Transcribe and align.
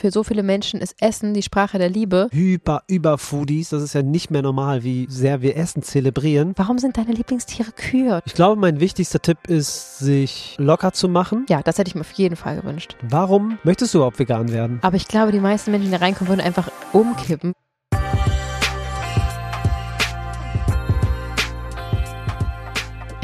Für 0.00 0.12
so 0.12 0.22
viele 0.22 0.44
Menschen 0.44 0.80
ist 0.80 0.94
Essen 1.02 1.34
die 1.34 1.42
Sprache 1.42 1.76
der 1.76 1.90
Liebe. 1.90 2.28
Hyper, 2.30 2.84
über 2.86 3.18
Foodies, 3.18 3.70
das 3.70 3.82
ist 3.82 3.94
ja 3.94 4.02
nicht 4.02 4.30
mehr 4.30 4.42
normal, 4.42 4.84
wie 4.84 5.08
sehr 5.10 5.42
wir 5.42 5.56
Essen 5.56 5.82
zelebrieren. 5.82 6.52
Warum 6.54 6.78
sind 6.78 6.96
deine 6.96 7.10
Lieblingstiere 7.10 7.72
Kühe? 7.72 8.20
Ich 8.24 8.34
glaube, 8.34 8.60
mein 8.60 8.78
wichtigster 8.78 9.20
Tipp 9.20 9.38
ist, 9.48 9.98
sich 9.98 10.54
locker 10.60 10.92
zu 10.92 11.08
machen. 11.08 11.46
Ja, 11.48 11.62
das 11.62 11.78
hätte 11.78 11.88
ich 11.88 11.96
mir 11.96 12.02
auf 12.02 12.12
jeden 12.12 12.36
Fall 12.36 12.60
gewünscht. 12.60 12.94
Warum 13.02 13.58
möchtest 13.64 13.92
du 13.92 13.98
überhaupt 13.98 14.20
vegan 14.20 14.52
werden? 14.52 14.78
Aber 14.82 14.94
ich 14.94 15.08
glaube, 15.08 15.32
die 15.32 15.40
meisten 15.40 15.72
Menschen, 15.72 15.86
die 15.86 15.98
da 15.98 15.98
reinkommen, 15.98 16.28
würden 16.28 16.46
einfach 16.46 16.70
umkippen. 16.92 17.54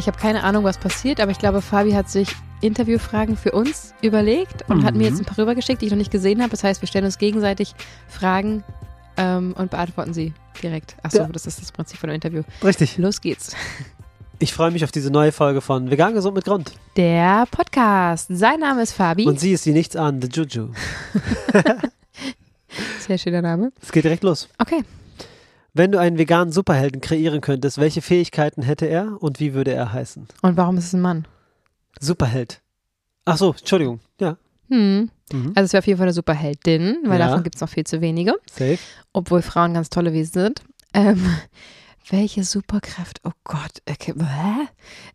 Ich 0.05 0.07
habe 0.09 0.19
keine 0.19 0.45
Ahnung, 0.45 0.65
was 0.65 0.77
passiert, 0.77 1.19
aber 1.19 1.31
ich 1.31 1.39
glaube, 1.39 1.63
Fabi 1.63 1.93
hat 1.93 2.11
sich 2.11 2.29
Interviewfragen 2.61 3.39
für 3.39 3.53
uns 3.53 3.95
überlegt 4.03 4.69
und 4.69 4.85
hat 4.85 4.95
mir 4.95 5.09
jetzt 5.09 5.19
ein 5.19 5.25
paar 5.25 5.39
rübergeschickt, 5.39 5.81
die 5.81 5.87
ich 5.87 5.93
noch 5.93 5.97
nicht 5.97 6.11
gesehen 6.11 6.43
habe. 6.43 6.51
Das 6.51 6.63
heißt, 6.63 6.83
wir 6.83 6.87
stellen 6.89 7.07
uns 7.07 7.17
gegenseitig 7.17 7.75
Fragen 8.07 8.63
ähm, 9.17 9.55
und 9.57 9.71
beantworten 9.71 10.13
sie 10.13 10.35
direkt. 10.63 10.95
Achso, 11.03 11.21
Ja. 11.21 11.29
das 11.29 11.47
ist 11.47 11.59
das 11.63 11.73
Prinzip 11.73 11.99
von 11.99 12.11
einem 12.11 12.17
Interview. 12.17 12.43
Richtig. 12.63 12.99
Los 12.99 13.23
geht's. 13.23 13.57
Ich 14.41 14.53
freue 14.53 14.71
mich 14.73 14.85
auf 14.85 14.93
diese 14.93 15.11
neue 15.11 15.33
Folge 15.33 15.63
von 15.63 15.91
Vegan 15.91 16.13
gesund 16.13 16.35
mit 16.37 16.45
Grund. 16.45 16.73
Der 16.99 17.47
Podcast. 17.51 18.27
Sein 18.29 18.61
Name 18.61 18.83
ist 18.83 18.93
Fabi. 18.93 19.25
Und 19.27 19.41
sie 19.41 19.53
ist 19.53 19.65
die 19.65 19.73
nichts 19.73 19.97
an, 19.97 20.21
the 20.21 20.29
Juju. 20.29 20.69
Sehr 23.07 23.17
schöner 23.17 23.41
Name. 23.41 23.73
Es 23.81 23.91
geht 23.91 24.05
direkt 24.05 24.23
los. 24.23 24.51
Okay. 24.59 24.83
Wenn 25.75 25.91
du 25.93 25.99
einen 25.99 26.19
veganen 26.19 26.53
Superhelden 26.53 27.01
kreieren 27.01 27.41
könntest, 27.41 27.79
welche 27.79 28.01
Fähigkeiten 28.01 28.63
hätte 28.63 28.87
er 28.87 29.21
und 29.21 29.41
wie 29.41 29.55
würde 29.55 29.73
er 29.73 29.93
heißen? 29.93 30.29
Und 30.43 30.57
warum 30.57 30.79
ist 30.79 30.87
es 30.87 30.93
ein 30.95 31.01
Mann? 31.01 31.27
Superheld. 32.01 32.63
Ach 33.25 33.37
so, 33.37 33.51
Entschuldigung. 33.53 34.01
Ja. 34.21 34.37
Hm. 34.69 35.11
Mhm. 35.33 35.53
Also 35.55 35.65
es 35.67 35.73
wäre 35.73 35.81
auf 35.81 35.87
jeden 35.87 35.99
Fall 35.99 36.07
eine 36.07 36.13
Superheldin, 36.13 36.99
weil 37.07 37.19
Ja. 37.19 37.27
davon 37.29 37.43
gibt 37.43 37.57
es 37.57 37.61
noch 37.61 37.69
viel 37.69 37.85
zu 37.85 38.01
wenige. 38.01 38.35
Safe. 38.51 38.79
obwohl 39.13 39.43
Frauen 39.43 39.75
ganz 39.75 39.91
tolle 39.91 40.13
Wesen 40.13 40.33
sind. 40.43 40.63
Ähm, 40.95 41.25
welche 42.11 42.45
Superkraft? 42.45 43.21
Oh 43.25 43.33
Gott. 43.45 43.83
Okay. 43.91 44.15
Hä? 44.19 44.69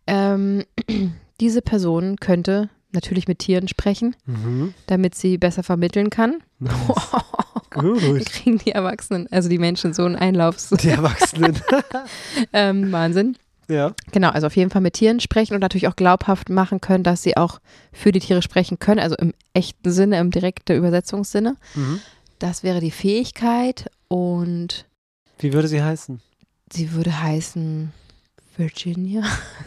Ähm, 0.06 0.64
diese 1.40 1.62
Person 1.62 2.16
könnte 2.16 2.68
natürlich 2.92 3.28
mit 3.28 3.38
Tieren 3.40 3.68
sprechen, 3.68 4.16
Mhm. 4.26 4.74
damit 4.86 5.14
sie 5.14 5.38
besser 5.38 5.62
vermitteln 5.62 6.10
kann. 6.10 6.42
Nice. 6.58 6.72
Gut. 7.70 8.26
kriegen 8.26 8.58
die 8.58 8.72
Erwachsenen, 8.72 9.28
also 9.30 9.48
die 9.48 9.58
Menschen, 9.58 9.94
so 9.94 10.04
einen 10.04 10.16
Einlaufs. 10.16 10.70
Die 10.70 10.88
Erwachsenen. 10.88 11.56
ähm, 12.52 12.90
Wahnsinn. 12.90 13.36
ja. 13.68 13.94
Genau, 14.10 14.30
also 14.30 14.48
auf 14.48 14.56
jeden 14.56 14.70
Fall 14.70 14.82
mit 14.82 14.94
Tieren 14.94 15.20
sprechen 15.20 15.54
und 15.54 15.60
natürlich 15.60 15.86
auch 15.86 15.94
glaubhaft 15.96 16.48
machen 16.48 16.80
können, 16.80 17.04
dass 17.04 17.22
sie 17.22 17.36
auch 17.36 17.60
für 17.92 18.10
die 18.10 18.18
Tiere 18.20 18.42
sprechen 18.42 18.78
können, 18.80 18.98
also 19.00 19.14
im 19.16 19.32
echten 19.54 19.92
Sinne, 19.92 20.18
im 20.18 20.30
direkten 20.32 20.76
Übersetzungssinne. 20.76 21.56
Mhm. 21.76 22.00
Das 22.40 22.62
wäre 22.64 22.80
die 22.80 22.90
Fähigkeit 22.90 23.88
und 24.08 24.86
Wie 25.38 25.52
würde 25.52 25.68
sie 25.68 25.82
heißen? 25.82 26.20
Sie 26.72 26.92
würde 26.92 27.22
heißen 27.22 27.92
Virginia. 28.60 29.22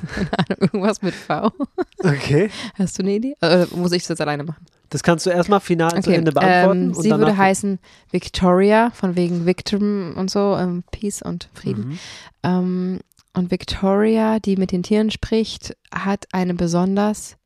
Irgendwas 0.59 1.01
mit 1.01 1.13
V. 1.13 1.51
Okay. 1.99 2.49
Hast 2.75 2.97
du 2.97 3.03
eine 3.03 3.15
Idee? 3.15 3.35
Oder 3.41 3.67
muss 3.75 3.91
ich 3.91 4.03
das 4.03 4.09
jetzt 4.09 4.21
alleine 4.21 4.43
machen? 4.43 4.65
Das 4.89 5.03
kannst 5.03 5.25
du 5.25 5.31
erstmal 5.31 5.59
final 5.59 6.01
zu 6.03 6.13
Ende 6.13 6.31
beantworten. 6.31 6.89
ähm, 6.89 6.93
sie 6.93 7.09
würde 7.09 7.35
heißen 7.35 7.79
Victoria, 8.11 8.91
von 8.91 9.15
wegen 9.15 9.45
Victim 9.45 10.13
und 10.15 10.29
so, 10.29 10.55
ähm, 10.55 10.83
Peace 10.91 11.21
und 11.21 11.49
Frieden. 11.53 11.89
Mhm. 11.89 11.99
Ähm, 12.43 12.99
und 13.33 13.49
Victoria, 13.49 14.39
die 14.39 14.55
mit 14.55 14.71
den 14.71 14.83
Tieren 14.83 15.09
spricht, 15.09 15.75
hat 15.91 16.27
eine 16.31 16.53
besonders 16.53 17.37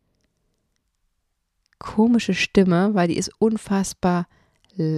komische 1.80 2.34
Stimme, 2.34 2.90
weil 2.94 3.08
die 3.08 3.18
ist 3.18 3.32
unfassbar, 3.40 4.28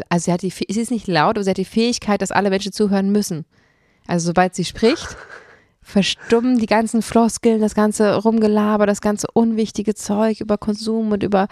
also 0.10 0.26
sie 0.26 0.32
hat 0.32 0.42
die, 0.42 0.50
sie 0.50 0.82
ist 0.82 0.92
nicht 0.92 1.08
laut, 1.08 1.38
aber 1.38 1.44
sie 1.44 1.52
hat 1.52 1.58
die 1.58 1.66
Fähigkeit, 1.66 2.22
dass 2.22 2.32
alle 2.32 2.50
Menschen 2.50 2.74
zuhören 2.74 3.12
müssen. 3.12 3.46
Also 4.08 4.28
sobald 4.28 4.56
sie 4.56 4.66
spricht, 4.66 5.16
verstummen 5.90 6.60
die 6.60 6.66
ganzen 6.68 7.02
Floskeln, 7.02 7.60
das 7.62 7.74
ganze 7.76 8.16
Rumgelaber, 8.16 8.86
das 8.86 9.02
ganze 9.02 9.28
unwichtige 9.34 9.96
Zeug 9.96 10.40
über 10.40 10.58
Konsum 10.58 11.12
und 11.12 11.24
über 11.24 11.48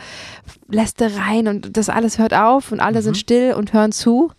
Lästereien 0.70 1.48
und 1.48 1.76
das 1.78 1.90
alles 1.90 2.18
hört 2.20 2.34
auf 2.34 2.72
und 2.72 2.80
alle 2.80 3.00
Mhm. 3.00 3.04
sind 3.04 3.18
still 3.18 3.54
und 3.54 3.74
hören 3.74 3.92
zu. 3.92 4.32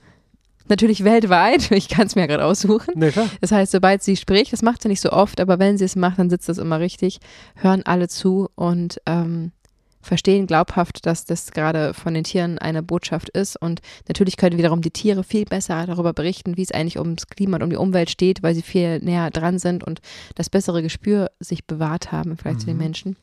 Natürlich 0.68 1.02
weltweit, 1.02 1.70
ich 1.70 1.88
kann 1.88 2.06
es 2.06 2.14
mir 2.14 2.26
gerade 2.26 2.44
aussuchen. 2.44 3.00
Klar. 3.10 3.28
Das 3.40 3.52
heißt, 3.52 3.72
sobald 3.72 4.02
sie 4.02 4.16
spricht, 4.16 4.52
das 4.52 4.62
macht 4.62 4.82
sie 4.82 4.88
nicht 4.88 5.00
so 5.00 5.10
oft, 5.10 5.40
aber 5.40 5.58
wenn 5.58 5.78
sie 5.78 5.84
es 5.86 5.96
macht, 5.96 6.18
dann 6.18 6.28
sitzt 6.30 6.48
das 6.48 6.58
immer 6.58 6.78
richtig, 6.78 7.20
hören 7.56 7.82
alle 7.84 8.08
zu 8.08 8.48
und 8.54 9.00
ähm, 9.06 9.52
verstehen 10.00 10.46
glaubhaft, 10.46 11.06
dass 11.06 11.24
das 11.24 11.50
gerade 11.50 11.92
von 11.94 12.14
den 12.14 12.24
Tieren 12.24 12.58
eine 12.58 12.82
Botschaft 12.82 13.28
ist. 13.30 13.56
Und 13.60 13.80
natürlich 14.06 14.36
können 14.36 14.58
wiederum 14.58 14.80
die 14.80 14.90
Tiere 14.90 15.24
viel 15.24 15.44
besser 15.44 15.86
darüber 15.86 16.12
berichten, 16.12 16.56
wie 16.56 16.62
es 16.62 16.72
eigentlich 16.72 16.98
ums 16.98 17.26
Klima 17.26 17.56
und 17.56 17.62
um 17.64 17.70
die 17.70 17.76
Umwelt 17.76 18.10
steht, 18.10 18.42
weil 18.42 18.54
sie 18.54 18.62
viel 18.62 19.00
näher 19.00 19.30
dran 19.30 19.58
sind 19.58 19.84
und 19.84 20.00
das 20.34 20.50
bessere 20.50 20.82
Gespür 20.82 21.30
sich 21.40 21.66
bewahrt 21.66 22.12
haben, 22.12 22.36
vielleicht 22.36 22.60
zu 22.60 22.66
den 22.66 22.76
Mhm. 22.76 22.82
Menschen. 22.82 23.16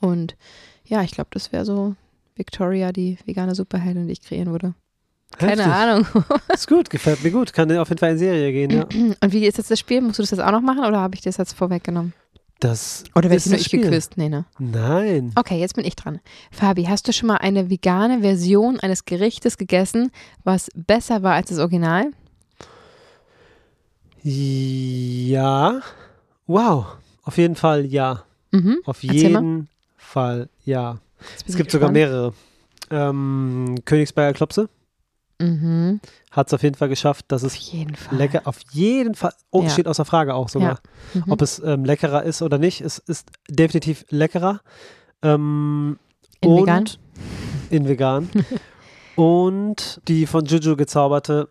Und 0.00 0.36
ja, 0.84 1.02
ich 1.02 1.12
glaube, 1.12 1.30
das 1.32 1.52
wäre 1.52 1.64
so 1.64 1.94
Victoria, 2.34 2.92
die 2.92 3.18
vegane 3.24 3.54
Superheldin, 3.54 4.06
die 4.06 4.12
ich 4.14 4.22
kreieren 4.22 4.50
würde. 4.50 4.74
Keine 5.38 5.62
Heftig. 5.64 5.72
Ahnung. 5.72 6.06
Ist 6.52 6.68
gut, 6.68 6.90
gefällt 6.90 7.22
mir 7.22 7.30
gut. 7.30 7.52
Kann 7.52 7.70
auf 7.78 7.88
jeden 7.88 7.98
Fall 7.98 8.12
in 8.12 8.18
Serie 8.18 8.52
gehen, 8.52 8.70
ja. 8.70 8.82
Und 8.84 9.32
wie 9.32 9.46
ist 9.46 9.56
jetzt 9.56 9.70
das 9.70 9.78
Spiel? 9.78 10.02
Musst 10.02 10.18
du 10.18 10.22
das 10.22 10.30
jetzt 10.30 10.40
auch 10.40 10.50
noch 10.50 10.60
machen 10.60 10.84
oder 10.84 11.00
habe 11.00 11.14
ich 11.14 11.22
das 11.22 11.38
jetzt 11.38 11.54
vorweggenommen? 11.54 12.12
Das 12.62 13.02
Oder 13.16 13.28
werde 13.28 13.42
ich 13.42 13.46
nur 13.46 13.58
ich 13.58 13.70
gequizt? 13.70 14.16
Nee, 14.16 14.28
ne? 14.28 14.44
Nein. 14.60 15.32
Okay, 15.34 15.58
jetzt 15.58 15.74
bin 15.74 15.84
ich 15.84 15.96
dran. 15.96 16.20
Fabi, 16.52 16.84
hast 16.84 17.08
du 17.08 17.12
schon 17.12 17.26
mal 17.26 17.38
eine 17.38 17.70
vegane 17.70 18.20
Version 18.20 18.78
eines 18.78 19.04
Gerichtes 19.04 19.58
gegessen, 19.58 20.12
was 20.44 20.68
besser 20.76 21.24
war 21.24 21.34
als 21.34 21.48
das 21.48 21.58
Original? 21.58 22.12
Ja. 24.22 25.80
Wow. 26.46 26.86
Auf 27.24 27.36
jeden 27.36 27.56
Fall 27.56 27.84
ja. 27.84 28.22
Mhm. 28.52 28.78
Auf 28.84 29.02
Erzähl 29.02 29.30
mal. 29.30 29.42
jeden 29.42 29.68
Fall 29.96 30.48
ja. 30.64 30.98
Es 31.48 31.56
gibt 31.56 31.72
sogar 31.72 31.90
mehrere. 31.90 32.32
Ähm, 32.92 33.74
Königsberger 33.84 34.34
Klopse 34.34 34.68
Mhm. 35.40 36.00
hat 36.30 36.46
es 36.46 36.54
auf 36.54 36.62
jeden 36.62 36.76
Fall 36.76 36.88
geschafft, 36.88 37.26
dass 37.28 37.44
Auf 37.44 37.54
es 37.56 37.68
Fall. 37.68 38.16
lecker, 38.16 38.42
auf 38.44 38.60
jeden 38.70 39.14
Fall, 39.14 39.32
oh, 39.50 39.62
Ja. 39.62 39.70
steht 39.70 39.88
außer 39.88 40.04
Frage 40.04 40.34
auch 40.34 40.48
sogar, 40.48 40.78
Mhm. 41.14 41.24
ob 41.32 41.42
es 41.42 41.58
ähm, 41.64 41.84
leckerer 41.84 42.22
ist 42.22 42.42
oder 42.42 42.58
nicht. 42.58 42.80
Es 42.80 42.98
ist 42.98 43.28
definitiv 43.48 44.04
leckerer. 44.10 44.60
Ähm, 45.22 45.98
In 46.40 46.56
vegan? 46.56 46.84
In 47.70 47.88
vegan. 47.88 48.28
und 49.16 50.00
die 50.08 50.26
von 50.26 50.44
Juju 50.44 50.76
gezauberte, 50.76 51.48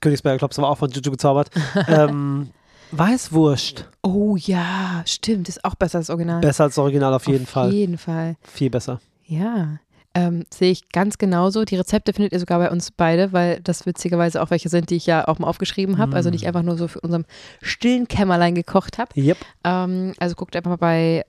Königsberger 0.00 0.38
Klopse 0.38 0.62
war 0.62 0.68
auch 0.70 0.78
von 0.78 0.90
Juju 0.90 1.10
gezaubert, 1.10 1.50
ähm, 1.88 2.50
Weißwurst. 2.92 3.88
Oh 4.02 4.36
ja, 4.36 5.02
stimmt. 5.04 5.48
Ist 5.48 5.64
auch 5.64 5.74
besser 5.74 5.98
als 5.98 6.06
das 6.06 6.14
Original. 6.14 6.40
Besser 6.40 6.64
als 6.64 6.74
das 6.76 6.78
Original 6.82 7.12
auf 7.12 7.26
jeden 7.26 7.46
Fall. 7.46 7.68
Auf 7.68 7.74
jeden 7.74 7.98
Fall. 7.98 8.36
Viel 8.42 8.70
besser. 8.70 9.00
Ja. 9.26 9.78
Ähm, 10.16 10.44
sehe 10.52 10.70
ich 10.70 10.88
ganz 10.90 11.18
genauso. 11.18 11.64
Die 11.64 11.74
Rezepte 11.76 12.12
findet 12.12 12.32
ihr 12.32 12.38
sogar 12.38 12.60
bei 12.60 12.70
uns 12.70 12.92
beide, 12.92 13.32
weil 13.32 13.60
das 13.60 13.84
witzigerweise 13.84 14.40
auch 14.40 14.50
welche 14.50 14.68
sind, 14.68 14.90
die 14.90 14.94
ich 14.96 15.06
ja 15.06 15.26
auch 15.26 15.40
mal 15.40 15.48
aufgeschrieben 15.48 15.98
habe. 15.98 16.14
Also 16.14 16.28
Mm. 16.28 16.32
nicht 16.32 16.46
einfach 16.46 16.62
nur 16.62 16.76
so 16.78 16.86
für 16.86 17.00
unserem 17.00 17.24
stillen 17.62 18.06
Kämmerlein 18.06 18.54
gekocht 18.54 18.98
habe. 18.98 19.10
Yep. 19.20 19.38
Ähm, 19.64 20.12
also 20.20 20.36
guckt 20.36 20.54
einfach 20.54 20.70
mal 20.70 20.76
bei, 20.76 21.24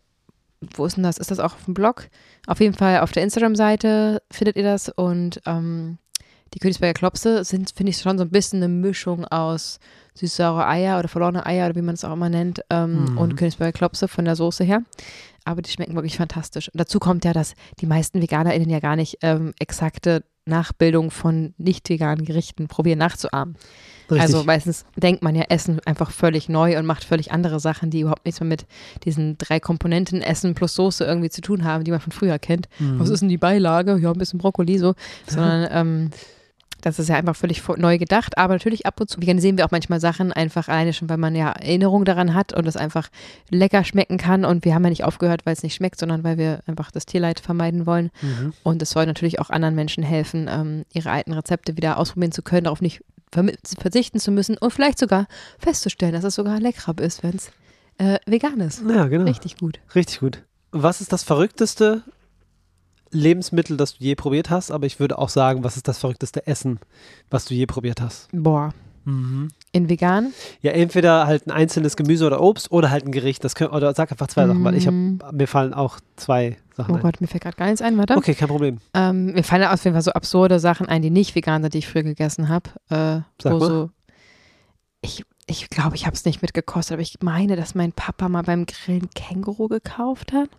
wo 0.76 0.86
ist 0.86 0.98
denn 0.98 1.04
das? 1.04 1.18
Ist 1.18 1.32
das 1.32 1.40
auch 1.40 1.54
auf 1.56 1.66
dem 1.66 1.74
Blog? 1.74 2.10
Auf 2.46 2.60
jeden 2.60 2.76
Fall 2.76 3.00
auf 3.00 3.12
der 3.12 3.24
Instagram-Seite 3.24 4.22
findet 4.32 4.56
ihr 4.56 4.64
das 4.64 4.90
und 4.90 5.42
ähm, 5.48 5.98
die 6.54 6.60
Königsberger 6.60 6.94
Klopse 6.94 7.44
sind, 7.44 7.72
finde 7.76 7.90
ich, 7.90 7.98
schon 7.98 8.18
so 8.20 8.24
ein 8.24 8.30
bisschen 8.30 8.60
eine 8.64 8.68
Mischung 8.72 9.26
aus 9.26 9.80
süß-saure 10.14 10.66
Eier 10.68 11.00
oder 11.00 11.08
verlorene 11.10 11.46
Eier 11.46 11.66
oder 11.66 11.76
wie 11.76 11.82
man 11.82 11.96
es 11.96 12.06
auch 12.06 12.14
immer 12.14 12.30
nennt 12.30 12.62
ähm, 12.70 13.06
Mhm. 13.06 13.18
und 13.18 13.36
Königsberger 13.36 13.74
Klopse 13.78 14.08
von 14.08 14.26
der 14.26 14.36
Soße 14.36 14.64
her. 14.64 14.84
Aber 15.46 15.62
die 15.62 15.72
schmecken 15.72 15.96
wirklich 15.96 16.18
fantastisch. 16.18 16.70
Und 16.70 16.80
dazu 16.80 17.00
kommt 17.00 17.24
ja, 17.24 17.32
dass 17.32 17.54
die 17.80 17.86
meisten 17.86 18.22
VeganerInnen 18.22 18.70
ja 18.70 18.80
gar 18.80 18.96
nicht 18.96 19.20
ähm, 19.22 19.54
exakte 19.60 20.24
Nachbildung 20.46 21.10
von 21.10 21.54
nicht 21.58 21.90
veganen 21.90 22.26
Gerichten 22.26 22.68
probieren 22.68 23.00
nachzuahmen. 23.00 23.56
Richtig. 24.12 24.22
Also 24.22 24.44
meistens 24.44 24.86
denkt 24.96 25.24
man 25.24 25.36
ja 25.36 25.46
Essen 25.50 25.80
einfach 25.86 26.12
völlig 26.12 26.48
neu 26.48 26.78
und 26.78 26.86
macht 26.86 27.04
völlig 27.04 27.32
andere 27.32 27.60
Sachen, 27.60 27.90
die 27.90 28.02
überhaupt 28.02 28.26
nichts 28.26 28.40
mehr 28.40 28.48
mit 28.48 28.68
diesen 29.04 29.40
drei 29.40 29.60
Komponenten 29.60 30.22
Essen 30.22 30.54
plus 30.54 30.76
Soße 30.76 31.04
irgendwie 31.04 31.32
zu 31.32 31.42
tun 31.42 31.64
haben, 31.64 31.84
die 31.84 31.92
man 31.92 32.00
von 32.00 32.12
früher 32.12 32.38
kennt. 32.38 32.68
Mhm. 32.78 33.00
Was 33.00 33.10
ist 33.10 33.22
denn 33.22 33.30
die 33.30 33.38
Beilage? 33.38 33.98
Ja, 33.98 34.12
ein 34.12 34.18
bisschen 34.20 34.38
Brokkoli 34.38 34.78
so. 34.78 34.94
Sondern 35.28 35.68
ähm, 35.72 36.10
das 36.86 37.00
ist 37.00 37.10
ja 37.10 37.16
einfach 37.16 37.36
völlig 37.36 37.68
neu 37.78 37.98
gedacht. 37.98 38.38
Aber 38.38 38.54
natürlich 38.54 38.86
ab 38.86 39.02
und 39.02 39.10
zu 39.10 39.20
sehen 39.20 39.58
wir 39.58 39.66
auch 39.66 39.72
manchmal 39.72 40.00
Sachen 40.00 40.32
einfach 40.32 40.68
alleine 40.68 40.94
schon, 40.94 41.10
weil 41.10 41.18
man 41.18 41.36
ja 41.36 41.52
Erinnerung 41.52 42.06
daran 42.06 42.36
hat 42.36 42.54
und 42.54 42.68
es 42.68 42.78
einfach 42.78 43.10
lecker 43.50 43.84
schmecken 43.84 44.18
kann. 44.18 44.46
Und 44.46 44.66
wir 44.66 44.76
haben 44.76 44.84
ja 44.84 44.92
nicht 44.92 45.04
aufgehört, 45.04 45.48
weil 45.48 45.54
es 45.54 45.64
nicht 45.64 45.74
schmeckt, 45.74 46.00
sondern 46.00 46.24
weil 46.24 46.38
wir 46.38 46.60
einfach 46.68 46.92
das 46.92 47.08
Tierleid 47.08 47.40
vermeiden 47.40 47.88
wollen. 47.88 48.12
Mhm. 48.22 48.54
Und 48.62 48.84
es 48.84 48.92
soll 48.92 49.08
natürlich 49.08 49.40
auch 49.40 49.50
anderen 49.50 49.74
Menschen 49.74 50.04
helfen, 50.04 50.48
ähm, 50.48 50.86
ihre 50.94 51.10
alten 51.10 51.34
Rezepte 51.34 51.76
wieder 51.76 51.98
ausprobieren 51.98 52.32
zu 52.32 52.44
können, 52.44 52.66
darauf 52.66 52.82
nicht 52.82 53.02
verzichten 53.80 54.20
zu 54.20 54.32
müssen 54.32 54.58
und 54.58 54.72
vielleicht 54.72 55.00
sogar 55.00 55.28
festzustellen, 55.58 56.14
dass 56.14 56.24
es 56.24 56.36
sogar 56.36 56.60
leckerer 56.60 56.98
ist, 57.00 57.24
wenn 57.24 57.36
es 57.36 57.52
äh, 57.98 58.20
vegan 58.28 58.62
ist. 58.62 58.84
Ja, 58.88 59.08
genau. 59.08 59.26
Richtig 59.26 59.58
gut. 59.58 59.80
Richtig 59.96 60.20
gut. 60.20 60.44
Was 60.72 61.02
ist 61.02 61.12
das 61.12 61.24
verrückteste 61.24 62.04
Lebensmittel, 63.16 63.78
das 63.78 63.98
du 63.98 64.04
je 64.04 64.16
probiert 64.16 64.50
hast, 64.50 64.72
aber 64.72 64.86
ich 64.86 65.00
würde 65.00 65.18
auch 65.18 65.30
sagen, 65.30 65.64
was 65.64 65.76
ist 65.78 65.88
das 65.88 65.98
verrückteste 66.00 66.46
Essen, 66.48 66.80
was 67.30 67.46
du 67.46 67.54
je 67.54 67.66
probiert 67.66 68.02
hast? 68.02 68.28
Boah. 68.32 68.74
Mhm. 69.06 69.50
In 69.72 69.88
vegan? 69.88 70.34
Ja, 70.62 70.72
entweder 70.72 71.28
halt 71.28 71.46
ein 71.46 71.52
einzelnes 71.52 71.96
Gemüse 71.96 72.26
oder 72.26 72.42
Obst 72.42 72.72
oder 72.72 72.90
halt 72.90 73.06
ein 73.06 73.12
Gericht. 73.12 73.44
Das 73.44 73.54
können, 73.54 73.70
oder 73.72 73.94
sag 73.94 74.12
einfach 74.12 74.26
zwei 74.28 74.48
Sachen, 74.48 74.64
weil 74.64 74.74
ich 74.76 74.88
habe 74.88 74.96
Mhm. 74.96 75.20
mir 75.34 75.48
fallen 75.48 75.74
auch 75.76 76.00
zwei 76.16 76.58
Sachen 76.76 76.92
Oh 76.94 76.98
ein. 76.98 77.02
Gott, 77.04 77.22
mir 77.22 77.28
fällt 77.28 77.44
gerade 77.44 77.56
gar 77.56 77.66
nichts 77.68 77.82
ein, 77.84 77.98
warte. 78.00 78.16
Okay, 78.18 78.34
kein 78.34 78.48
Problem. 78.48 78.80
Ähm, 78.96 79.34
mir 79.34 79.44
fallen 79.44 79.64
auf 79.66 79.84
jeden 79.84 79.94
Fall 79.94 80.02
so 80.02 80.12
absurde 80.12 80.60
Sachen 80.60 80.88
ein, 80.88 81.04
die 81.04 81.12
nicht 81.12 81.36
vegan 81.36 81.62
sind, 81.62 81.76
die 81.76 81.80
ich 81.80 81.88
früher 81.88 82.02
gegessen 82.04 82.50
habe. 82.50 82.70
Äh, 82.90 83.22
Sag 83.42 83.60
mal. 83.60 83.68
so, 83.68 83.90
ich 85.02 85.24
ich 85.48 85.70
glaube, 85.70 85.96
ich 85.96 86.08
habe 86.08 86.16
es 86.16 86.26
nicht 86.26 86.42
mitgekostet, 86.42 86.94
aber 86.94 87.04
ich 87.04 87.18
meine, 87.22 87.56
dass 87.56 87.76
mein 87.76 87.92
Papa 87.92 88.28
mal 88.30 88.42
beim 88.42 88.66
Grillen 88.66 89.12
Känguru 89.14 89.68
gekauft 89.68 90.34
hat, 90.34 90.50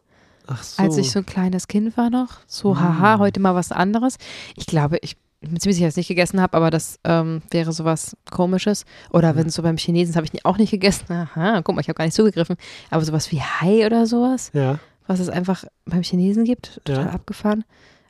so. 0.63 0.83
als 0.83 0.97
ich 0.97 1.11
so 1.11 1.19
ein 1.21 1.27
kleines 1.27 1.69
Kind 1.69 1.97
war 1.97 2.11
noch. 2.11 2.39
So, 2.47 2.75
Mm. 2.75 2.81
haha, 2.81 3.19
heute 3.19 3.41
mal 3.41 3.55
was 3.55 3.73
anderes. 3.73 4.17
Ich 4.57 4.67
glaube, 4.67 4.99
ich 5.03 5.17
bin 5.41 5.59
ziemlich 5.61 5.77
sicher, 5.77 5.87
dass 5.87 5.95
ich 5.95 6.03
es 6.05 6.09
nicht 6.09 6.09
gegessen 6.09 6.41
habe, 6.41 6.57
aber 6.57 6.71
das 6.71 6.99
ähm, 7.05 7.43
wäre 7.51 7.73
sowas 7.73 8.17
komisches. 8.31 8.85
Oder 9.11 9.33
Mhm. 9.33 9.37
wenn 9.39 9.47
es 9.49 9.55
so 9.55 9.63
beim 9.63 9.77
Chinesen 9.77 10.11
ist, 10.11 10.17
habe 10.17 10.27
ich 10.27 10.45
auch 10.45 10.59
nicht 10.59 10.71
gegessen. 10.71 11.13
Aha, 11.13 11.61
guck 11.63 11.75
mal, 11.75 11.81
ich 11.83 11.89
habe 11.89 11.97
gar 11.97 12.05
nicht 12.05 12.15
zugegriffen. 12.15 12.57
Aber 12.91 13.05
sowas 13.05 13.31
wie 13.33 13.41
Hai 13.41 13.85
oder 13.87 14.07
sowas, 14.07 14.51
ja. 14.55 14.79
was 15.07 15.21
es 15.21 15.29
einfach 15.29 15.65
beim 15.85 16.03
Chinesen 16.03 16.45
gibt, 16.45 16.81
total 16.85 17.07
Ja. 17.07 17.11
abgefahren. 17.13 17.65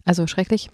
Also 0.04 0.26
schrecklich. 0.26 0.70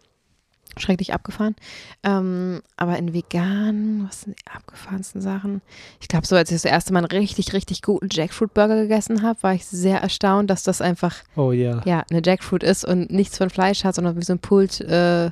Schrecklich 0.78 1.12
abgefahren. 1.12 1.54
Ähm, 2.02 2.62
aber 2.76 2.96
in 2.98 3.12
vegan, 3.14 4.04
was 4.06 4.22
sind 4.22 4.36
die 4.38 4.50
abgefahrensten 4.50 5.20
Sachen? 5.20 5.60
Ich 6.00 6.08
glaube, 6.08 6.26
so 6.26 6.34
als 6.36 6.50
ich 6.50 6.56
das 6.56 6.64
erste 6.64 6.92
Mal 6.92 7.00
einen 7.00 7.06
richtig, 7.20 7.52
richtig 7.52 7.82
guten 7.82 8.08
Jackfruit-Burger 8.10 8.76
gegessen 8.82 9.22
habe, 9.22 9.42
war 9.42 9.54
ich 9.54 9.66
sehr 9.66 10.00
erstaunt, 10.00 10.50
dass 10.50 10.62
das 10.62 10.80
einfach 10.80 11.16
Oh 11.36 11.52
ja. 11.52 11.82
ja, 11.84 12.04
eine 12.10 12.22
Jackfruit 12.24 12.62
ist 12.62 12.84
und 12.84 13.10
nichts 13.10 13.38
von 13.38 13.50
Fleisch 13.50 13.84
hat, 13.84 13.94
sondern 13.94 14.16
wie 14.16 14.24
so 14.24 14.32
ein 14.32 14.38
Pulled, 14.38 14.80
äh, 14.80 15.30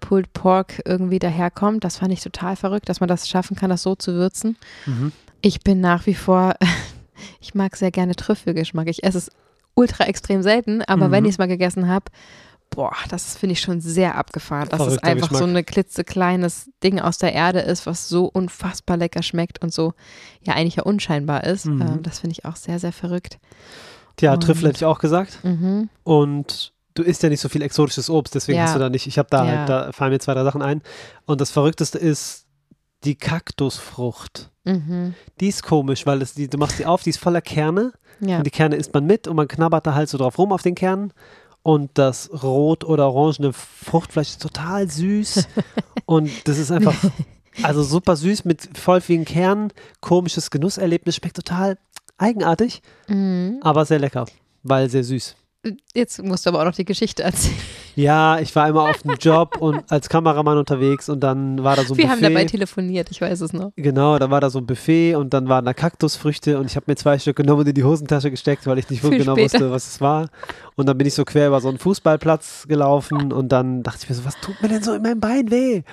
Pulled 0.00 0.32
Pork 0.34 0.82
irgendwie 0.84 1.18
daherkommt. 1.18 1.82
Das 1.84 1.96
fand 1.98 2.12
ich 2.12 2.20
total 2.22 2.56
verrückt, 2.56 2.88
dass 2.88 3.00
man 3.00 3.08
das 3.08 3.28
schaffen 3.28 3.56
kann, 3.56 3.70
das 3.70 3.82
so 3.82 3.94
zu 3.94 4.12
würzen. 4.14 4.56
Mhm. 4.86 5.12
Ich 5.40 5.60
bin 5.60 5.80
nach 5.80 6.04
wie 6.06 6.14
vor, 6.14 6.54
ich 7.40 7.54
mag 7.54 7.76
sehr 7.76 7.90
gerne 7.90 8.14
Trüffelgeschmack. 8.14 8.88
Ich 8.88 9.02
esse 9.04 9.18
es 9.18 9.30
ultra 9.74 10.04
extrem 10.04 10.42
selten, 10.42 10.82
aber 10.82 11.08
Mhm. 11.08 11.12
wenn 11.12 11.24
ich 11.24 11.30
es 11.32 11.38
mal 11.38 11.48
gegessen 11.48 11.88
habe, 11.88 12.04
boah, 12.70 12.92
das 13.08 13.36
finde 13.36 13.52
ich 13.52 13.60
schon 13.60 13.80
sehr 13.80 14.16
abgefahren, 14.16 14.68
dass 14.68 14.80
es 14.86 14.98
einfach 14.98 15.30
so 15.30 15.44
Geschmack. 15.44 15.56
ein 15.56 15.66
klitzekleines 15.66 16.70
Ding 16.82 16.98
aus 17.00 17.18
der 17.18 17.32
Erde 17.32 17.60
ist, 17.60 17.86
was 17.86 18.08
so 18.08 18.24
unfassbar 18.26 18.96
lecker 18.96 19.22
schmeckt 19.22 19.62
und 19.62 19.72
so 19.72 19.92
ja 20.42 20.54
eigentlich 20.54 20.76
ja 20.76 20.82
unscheinbar 20.82 21.44
ist. 21.44 21.66
Mhm. 21.66 21.82
Ähm, 21.82 22.02
das 22.02 22.18
finde 22.20 22.32
ich 22.32 22.44
auch 22.44 22.56
sehr, 22.56 22.78
sehr 22.80 22.92
verrückt. 22.92 23.38
Tja, 24.16 24.32
Und- 24.34 24.40
Trüffel 24.42 24.68
hätte 24.68 24.76
ich 24.78 24.84
auch 24.84 24.98
gesagt. 24.98 25.38
Mhm. 25.44 25.88
Und 26.02 26.72
du 26.94 27.02
isst 27.02 27.22
ja 27.22 27.28
nicht 27.28 27.40
so 27.40 27.48
viel 27.48 27.62
exotisches 27.62 28.10
Obst, 28.10 28.34
deswegen 28.34 28.58
Ja. 28.58 28.64
hast 28.66 28.74
du 28.74 28.78
da 28.80 28.88
nicht. 28.90 29.06
Ich 29.06 29.18
habe 29.18 29.28
da 29.30 29.44
Ja. 29.44 29.58
halt, 29.58 29.68
da 29.68 29.92
fallen 29.92 30.12
mir 30.12 30.18
zwei, 30.20 30.34
drei 30.34 30.44
Sachen 30.44 30.62
ein. 30.62 30.82
Und 31.26 31.40
das 31.40 31.50
Verrückteste 31.50 31.98
ist 31.98 32.46
die 33.04 33.16
Kaktusfrucht. 33.16 34.50
Mhm. 34.64 35.14
Die 35.40 35.48
ist 35.48 35.62
komisch, 35.62 36.06
weil 36.06 36.22
es, 36.22 36.34
die, 36.34 36.48
du 36.48 36.58
machst 36.58 36.78
die 36.78 36.86
auf, 36.86 37.02
die 37.02 37.10
ist 37.10 37.18
voller 37.18 37.40
Kerne. 37.42 37.92
Ja. 38.20 38.38
Und 38.38 38.44
die 38.46 38.50
Kerne 38.50 38.76
isst 38.76 38.94
man 38.94 39.04
mit 39.06 39.26
und 39.26 39.36
man 39.36 39.48
knabbert 39.48 39.86
da 39.86 39.94
halt 39.94 40.08
so 40.08 40.16
drauf 40.18 40.38
rum 40.38 40.52
auf 40.52 40.62
den 40.62 40.74
Kernen. 40.74 41.12
Und 41.64 41.92
das 41.94 42.30
rot 42.42 42.84
oder 42.84 43.10
orangene 43.10 43.52
Fruchtfleisch 43.52 44.28
ist 44.28 44.42
total 44.42 44.88
süß. 44.88 45.48
und 46.06 46.30
das 46.46 46.58
ist 46.58 46.70
einfach, 46.70 46.94
also 47.62 47.82
super 47.82 48.16
süß 48.16 48.44
mit 48.44 48.78
voll 48.78 49.00
vielen 49.00 49.24
Kernen. 49.24 49.72
Komisches 50.00 50.50
Genusserlebnis, 50.50 51.16
schmeckt 51.16 51.36
total 51.36 51.78
eigenartig, 52.18 52.82
Mhm. 53.08 53.58
aber 53.62 53.84
sehr 53.86 53.98
lecker, 53.98 54.26
weil 54.62 54.88
sehr 54.90 55.02
süß. 55.04 55.34
Jetzt 55.94 56.22
musst 56.22 56.44
du 56.46 56.50
aber 56.50 56.60
auch 56.60 56.64
noch 56.64 56.74
die 56.74 56.84
Geschichte 56.84 57.22
erzählen. 57.22 57.54
Ja, 57.96 58.38
ich 58.40 58.54
war 58.56 58.64
einmal 58.64 58.90
auf 58.90 59.02
dem 59.02 59.14
Job 59.14 59.56
und 59.60 59.82
als 59.90 60.08
Kameramann 60.08 60.58
unterwegs 60.58 61.08
und 61.08 61.20
dann 61.20 61.62
war 61.62 61.76
da 61.76 61.84
so 61.84 61.94
ein 61.94 61.98
Wir 61.98 62.04
Buffet. 62.06 62.16
haben 62.16 62.22
dabei 62.22 62.44
telefoniert, 62.44 63.10
ich 63.10 63.20
weiß 63.20 63.40
es 63.40 63.52
noch. 63.52 63.70
Genau, 63.76 64.18
da 64.18 64.30
war 64.30 64.40
da 64.40 64.50
so 64.50 64.58
ein 64.58 64.66
Buffet 64.66 65.14
und 65.14 65.32
dann 65.32 65.48
waren 65.48 65.64
da 65.64 65.72
Kaktusfrüchte 65.74 66.58
und 66.58 66.66
ich 66.66 66.76
habe 66.76 66.84
mir 66.88 66.96
zwei 66.96 67.18
Stück 67.18 67.36
genommen 67.36 67.60
und 67.60 67.68
in 67.68 67.74
die 67.74 67.84
Hosentasche 67.84 68.30
gesteckt, 68.30 68.66
weil 68.66 68.78
ich 68.78 68.90
nicht 68.90 69.00
Für 69.00 69.10
genau 69.10 69.32
später. 69.34 69.54
wusste, 69.54 69.70
was 69.70 69.86
es 69.86 70.00
war. 70.00 70.28
Und 70.76 70.86
dann 70.88 70.98
bin 70.98 71.06
ich 71.06 71.14
so 71.14 71.24
quer 71.24 71.46
über 71.48 71.60
so 71.60 71.68
einen 71.68 71.78
Fußballplatz 71.78 72.66
gelaufen 72.68 73.32
und 73.32 73.50
dann 73.50 73.82
dachte 73.82 74.00
ich 74.02 74.08
mir 74.08 74.16
so, 74.16 74.24
was 74.24 74.34
tut 74.40 74.60
mir 74.60 74.68
denn 74.68 74.82
so 74.82 74.92
in 74.94 75.02
meinem 75.02 75.20
Bein 75.20 75.50
weh? 75.50 75.82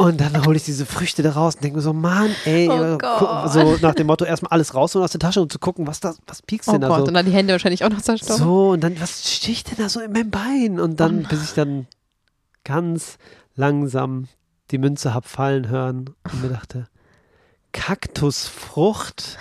Und 0.00 0.18
dann 0.18 0.46
hole 0.46 0.56
ich 0.56 0.64
diese 0.64 0.86
Früchte 0.86 1.22
da 1.22 1.32
raus 1.32 1.56
und 1.56 1.64
denke 1.64 1.76
mir 1.76 1.82
so, 1.82 1.92
Mann, 1.92 2.30
ey, 2.46 2.70
Oh 2.70 3.46
so 3.48 3.76
nach 3.82 3.94
dem 3.94 4.06
Motto, 4.06 4.24
erstmal 4.24 4.50
alles 4.50 4.74
raus 4.74 4.96
und 4.96 5.02
aus 5.02 5.10
der 5.10 5.20
Tasche 5.20 5.42
und 5.42 5.52
zu 5.52 5.58
gucken, 5.58 5.86
was 5.86 6.00
da, 6.00 6.14
was 6.26 6.40
piekst 6.40 6.70
Oh 6.70 6.72
denn 6.72 6.80
da 6.80 6.88
Gott, 6.88 7.00
so? 7.00 7.04
und 7.04 7.14
dann 7.14 7.26
die 7.26 7.32
Hände 7.32 7.52
wahrscheinlich 7.52 7.84
auch 7.84 7.90
noch 7.90 8.00
zerstochen. 8.00 8.42
So, 8.42 8.70
und 8.70 8.80
dann, 8.80 8.98
was 8.98 9.30
sticht 9.30 9.70
denn 9.70 9.76
da 9.76 9.90
so 9.90 10.00
in 10.00 10.12
meinem 10.12 10.30
Bein? 10.30 10.80
Und 10.80 11.00
dann, 11.00 11.24
Oh 11.26 11.28
bis 11.28 11.44
ich 11.44 11.52
dann 11.52 11.86
ganz 12.64 13.18
langsam 13.56 14.28
die 14.70 14.78
Münze 14.78 15.12
hab 15.12 15.26
fallen 15.26 15.68
hören 15.68 16.14
und 16.32 16.42
mir 16.42 16.48
dachte, 16.48 16.88
Kaktusfrucht? 17.72 19.36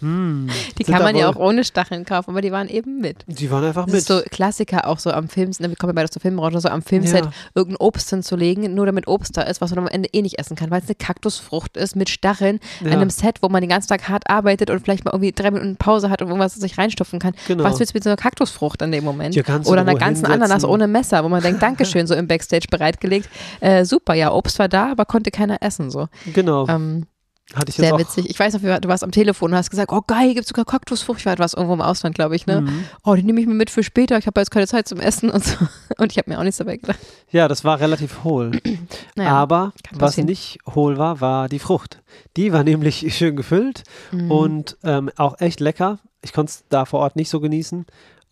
Hm, 0.00 0.48
die 0.78 0.84
kann 0.84 1.02
man 1.02 1.14
ja 1.16 1.28
auch 1.28 1.36
ohne 1.36 1.62
Stacheln 1.64 2.04
kaufen, 2.04 2.30
aber 2.30 2.40
die 2.40 2.50
waren 2.52 2.68
eben 2.68 3.00
mit. 3.00 3.24
Die 3.26 3.50
waren 3.50 3.64
einfach 3.64 3.84
Das 3.84 3.92
mit. 3.92 4.00
ist 4.00 4.08
so 4.08 4.20
Klassiker 4.30 4.88
auch 4.88 4.98
so 4.98 5.10
am 5.12 5.28
Film, 5.28 5.50
ne, 5.60 5.68
wir 5.68 5.76
kommen 5.76 5.90
ja 5.90 5.94
beide 5.94 6.08
der 6.12 6.20
Filmbranche, 6.20 6.60
so 6.60 6.68
am 6.68 6.82
Filmset 6.82 7.24
Ja. 7.26 7.30
irgendein 7.54 7.76
Obst 7.86 8.10
hinzulegen, 8.10 8.74
nur 8.74 8.86
damit 8.86 9.06
Obst 9.06 9.36
da 9.36 9.42
ist, 9.42 9.60
was 9.60 9.70
man 9.70 9.80
am 9.80 9.88
Ende 9.88 10.08
eh 10.12 10.22
nicht 10.22 10.38
essen 10.38 10.56
kann, 10.56 10.70
weil 10.70 10.80
es 10.82 10.88
eine 10.88 10.96
Kaktusfrucht 10.96 11.76
ist 11.76 11.94
mit 11.96 12.08
Stacheln, 12.10 12.58
Ja. 12.80 12.88
an 12.88 12.92
einem 12.94 13.10
Set, 13.10 13.36
wo 13.42 13.48
man 13.48 13.60
den 13.60 13.70
ganzen 13.70 13.88
Tag 13.88 14.08
hart 14.08 14.28
arbeitet 14.28 14.68
und 14.70 14.80
vielleicht 14.80 15.04
mal 15.04 15.12
irgendwie 15.12 15.32
drei 15.32 15.50
Minuten 15.50 15.76
Pause 15.76 16.10
hat 16.10 16.20
und 16.22 16.28
irgendwas 16.28 16.54
sich 16.54 16.76
reinstopfen 16.76 17.18
kann. 17.20 17.34
Genau. 17.46 17.64
Was 17.64 17.78
willst 17.78 17.94
du 17.94 17.96
mit 17.96 18.04
so 18.04 18.10
einer 18.10 18.16
Kaktusfrucht 18.16 18.82
an 18.82 18.90
dem 18.92 19.04
Moment? 19.04 19.36
Oder 19.36 19.82
einer 19.82 19.94
ganzen 19.94 20.26
hinsetzen. 20.26 20.32
Ananas 20.32 20.64
ohne 20.64 20.86
Messer, 20.88 21.22
wo 21.24 21.28
man 21.28 21.42
denkt, 21.42 21.62
Dankeschön, 21.62 22.06
so 22.06 22.14
im 22.14 22.26
Backstage 22.26 22.66
bereitgelegt. 22.70 23.28
Äh, 23.60 23.84
super, 23.84 24.14
ja, 24.14 24.32
Obst 24.32 24.58
war 24.58 24.68
da, 24.68 24.90
aber 24.92 25.04
konnte 25.04 25.30
keiner 25.30 25.58
essen. 25.62 25.90
So. 25.90 26.08
Genau, 26.32 26.66
Ähm, 26.68 27.06
hatte 27.52 27.70
ich 27.70 27.76
jetzt 27.76 27.86
sehr 27.86 27.94
auch. 27.94 27.98
witzig. 27.98 28.30
Ich 28.30 28.38
weiß 28.38 28.54
noch, 28.54 28.80
du 28.80 28.88
warst 28.88 29.04
am 29.04 29.10
Telefon 29.10 29.52
und 29.52 29.56
hast 29.56 29.70
gesagt, 29.70 29.92
oh 29.92 30.00
geil, 30.06 30.34
gibt 30.34 30.46
sogar 30.46 30.64
Kaktusfrucht. 30.64 31.20
Ich 31.20 31.26
war 31.26 31.34
etwas 31.34 31.52
irgendwo 31.52 31.74
im 31.74 31.82
Ausland, 31.82 32.14
glaube 32.14 32.34
ich, 32.36 32.46
ne? 32.46 32.62
Mhm. 32.62 32.84
Oh, 33.04 33.14
die 33.14 33.22
nehme 33.22 33.40
ich 33.40 33.46
mir 33.46 33.54
mit 33.54 33.68
für 33.68 33.82
später. 33.82 34.16
Ich 34.16 34.26
habe 34.26 34.40
jetzt 34.40 34.50
keine 34.50 34.66
Zeit 34.66 34.88
zum 34.88 34.98
Essen 34.98 35.28
und 35.30 35.44
so. 35.44 35.56
Und 35.98 36.10
ich 36.10 36.18
habe 36.18 36.30
mir 36.30 36.38
auch 36.38 36.42
nichts 36.42 36.56
dabei 36.56 36.76
gedacht. 36.76 36.98
Ja, 37.30 37.46
das 37.46 37.62
war 37.62 37.78
relativ 37.80 38.24
hohl. 38.24 38.52
Naja, 39.16 39.30
Aber 39.30 39.72
was 39.92 40.16
nicht 40.16 40.58
hohl 40.74 40.98
war, 40.98 41.20
war 41.20 41.48
die 41.48 41.60
Frucht. 41.60 42.02
Die 42.36 42.52
war 42.52 42.64
nämlich 42.64 43.14
schön 43.16 43.36
gefüllt 43.36 43.84
mhm. 44.10 44.30
und 44.30 44.76
ähm, 44.82 45.10
auch 45.16 45.40
echt 45.40 45.60
lecker. 45.60 45.98
Ich 46.22 46.32
konnte 46.32 46.50
es 46.50 46.64
da 46.68 46.84
vor 46.84 47.00
Ort 47.00 47.16
nicht 47.16 47.28
so 47.28 47.38
genießen. 47.38 47.86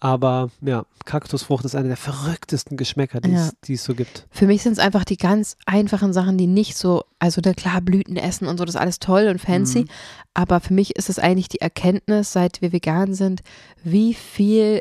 Aber 0.04 0.50
ja, 0.62 0.84
Kaktusfrucht 1.04 1.64
ist 1.64 1.76
eine 1.76 1.86
der 1.86 1.96
verrücktesten 1.96 2.76
Geschmäcker, 2.76 3.20
die, 3.20 3.30
Ja. 3.30 3.50
es 3.68 3.84
so 3.84 3.94
gibt. 3.94 4.26
Für 4.32 4.48
mich 4.48 4.64
sind 4.64 4.72
es 4.72 4.80
einfach 4.80 5.04
die 5.04 5.16
ganz 5.16 5.56
einfachen 5.64 6.12
Sachen, 6.12 6.36
die 6.36 6.48
nicht 6.48 6.76
so, 6.76 7.04
also 7.20 7.40
da 7.40 7.54
klar, 7.54 7.80
Blüten 7.80 8.16
essen 8.16 8.48
und 8.48 8.58
so, 8.58 8.64
das 8.64 8.74
ist 8.74 8.80
alles 8.80 8.98
toll 8.98 9.28
und 9.28 9.40
fancy. 9.40 9.82
Mhm. 9.82 9.88
Aber 10.34 10.58
für 10.58 10.74
mich 10.74 10.96
ist 10.96 11.08
es 11.08 11.20
eigentlich 11.20 11.50
die 11.50 11.60
Erkenntnis, 11.60 12.32
seit 12.32 12.60
wir 12.62 12.72
vegan 12.72 13.14
sind, 13.14 13.42
wie 13.84 14.12
viel 14.14 14.80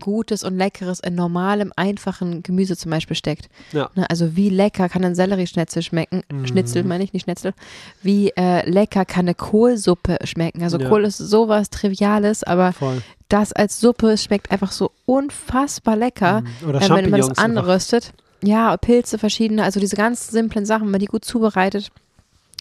Gutes 0.00 0.44
und 0.44 0.56
Leckeres 0.56 1.00
in 1.00 1.14
normalem, 1.16 1.72
einfachen 1.74 2.42
Gemüse 2.44 2.76
zum 2.76 2.90
Beispiel 2.92 3.16
steckt. 3.16 3.48
Ja. 3.72 3.90
Ne, 3.96 4.08
also 4.08 4.36
wie 4.36 4.48
lecker 4.48 4.88
kann 4.88 5.04
ein 5.04 5.14
Sellerieschnitzel 5.16 5.82
schmecken, 5.82 6.22
Mhm. 6.30 6.46
Schnitzel 6.46 6.84
meine 6.84 7.02
ich, 7.02 7.12
nicht 7.12 7.24
Schnitzel. 7.24 7.54
Wie 8.02 8.30
äh, 8.36 8.68
lecker 8.70 9.04
kann 9.04 9.24
eine 9.26 9.34
Kohlsuppe 9.34 10.18
schmecken. 10.24 10.62
Also 10.62 10.78
Ja. 10.78 10.88
Kohl 10.88 11.04
ist 11.04 11.18
sowas 11.18 11.70
Triviales, 11.70 12.44
aber 12.44 12.72
Voll. 12.72 13.02
das 13.28 13.52
als 13.52 13.80
Suppe 13.80 14.12
es 14.12 14.22
schmeckt 14.22 14.50
einfach 14.52 14.70
so 14.72 14.92
unfassbar 15.06 15.96
lecker. 15.96 16.42
Mhm. 16.42 16.68
Oder 16.68 16.78
Äh, 16.78 16.82
wenn 16.82 16.88
man 16.88 16.98
Champignons. 17.04 17.28
das 17.28 17.38
einfach. 17.38 17.62
anröstet. 17.62 18.12
Ja, 18.42 18.76
Pilze 18.76 19.18
verschiedene, 19.18 19.64
also 19.64 19.80
diese 19.80 19.96
ganz 19.96 20.28
simplen 20.28 20.64
Sachen, 20.64 20.84
wenn 20.84 20.92
man 20.92 21.00
die 21.00 21.06
gut 21.06 21.24
zubereitet, 21.24 21.90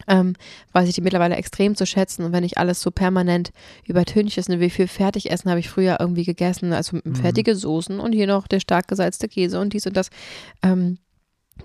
ähm, 0.07 0.33
weiß 0.73 0.87
ich 0.87 0.95
die 0.95 1.01
mittlerweile 1.01 1.35
extrem 1.35 1.75
zu 1.75 1.85
schätzen. 1.85 2.23
Und 2.23 2.31
wenn 2.31 2.43
ich 2.43 2.57
alles 2.57 2.81
so 2.81 2.91
permanent 2.91 3.51
übertüncht 3.85 4.37
ist, 4.37 4.49
ne, 4.49 4.59
wie 4.59 4.69
viel 4.69 4.87
Fertigessen 4.87 5.49
habe 5.49 5.59
ich 5.59 5.69
früher 5.69 5.97
irgendwie 5.99 6.25
gegessen, 6.25 6.73
also 6.73 6.97
Mhm. 7.03 7.15
fertige 7.15 7.55
Soßen 7.55 7.99
und 7.99 8.13
hier 8.13 8.27
noch 8.27 8.47
der 8.47 8.59
stark 8.59 8.87
gesalzte 8.87 9.27
Käse 9.27 9.59
und 9.59 9.73
dies 9.73 9.85
und 9.87 9.95
das. 9.97 10.09
Ähm, 10.63 10.97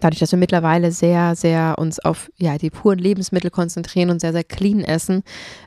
dadurch, 0.00 0.18
dass 0.18 0.32
wir 0.32 0.38
mittlerweile 0.40 0.90
sehr, 0.90 1.36
sehr 1.36 1.76
uns 1.78 2.00
auf 2.00 2.28
ja, 2.36 2.58
die 2.58 2.70
puren 2.70 2.98
Lebensmittel 2.98 3.50
konzentrieren 3.50 4.10
und 4.10 4.20
sehr, 4.20 4.32
sehr 4.32 4.42
clean 4.42 4.80
essen, 4.80 5.22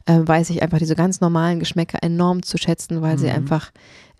äh, 0.05 0.19
weiß 0.21 0.49
ich 0.49 0.61
einfach 0.61 0.79
diese 0.79 0.95
ganz 0.95 1.21
normalen 1.21 1.59
Geschmäcker 1.59 1.99
enorm 2.03 2.43
zu 2.43 2.57
schätzen, 2.57 3.01
weil 3.01 3.17
sie 3.17 3.27
Mhm. 3.27 3.33
einfach 3.33 3.71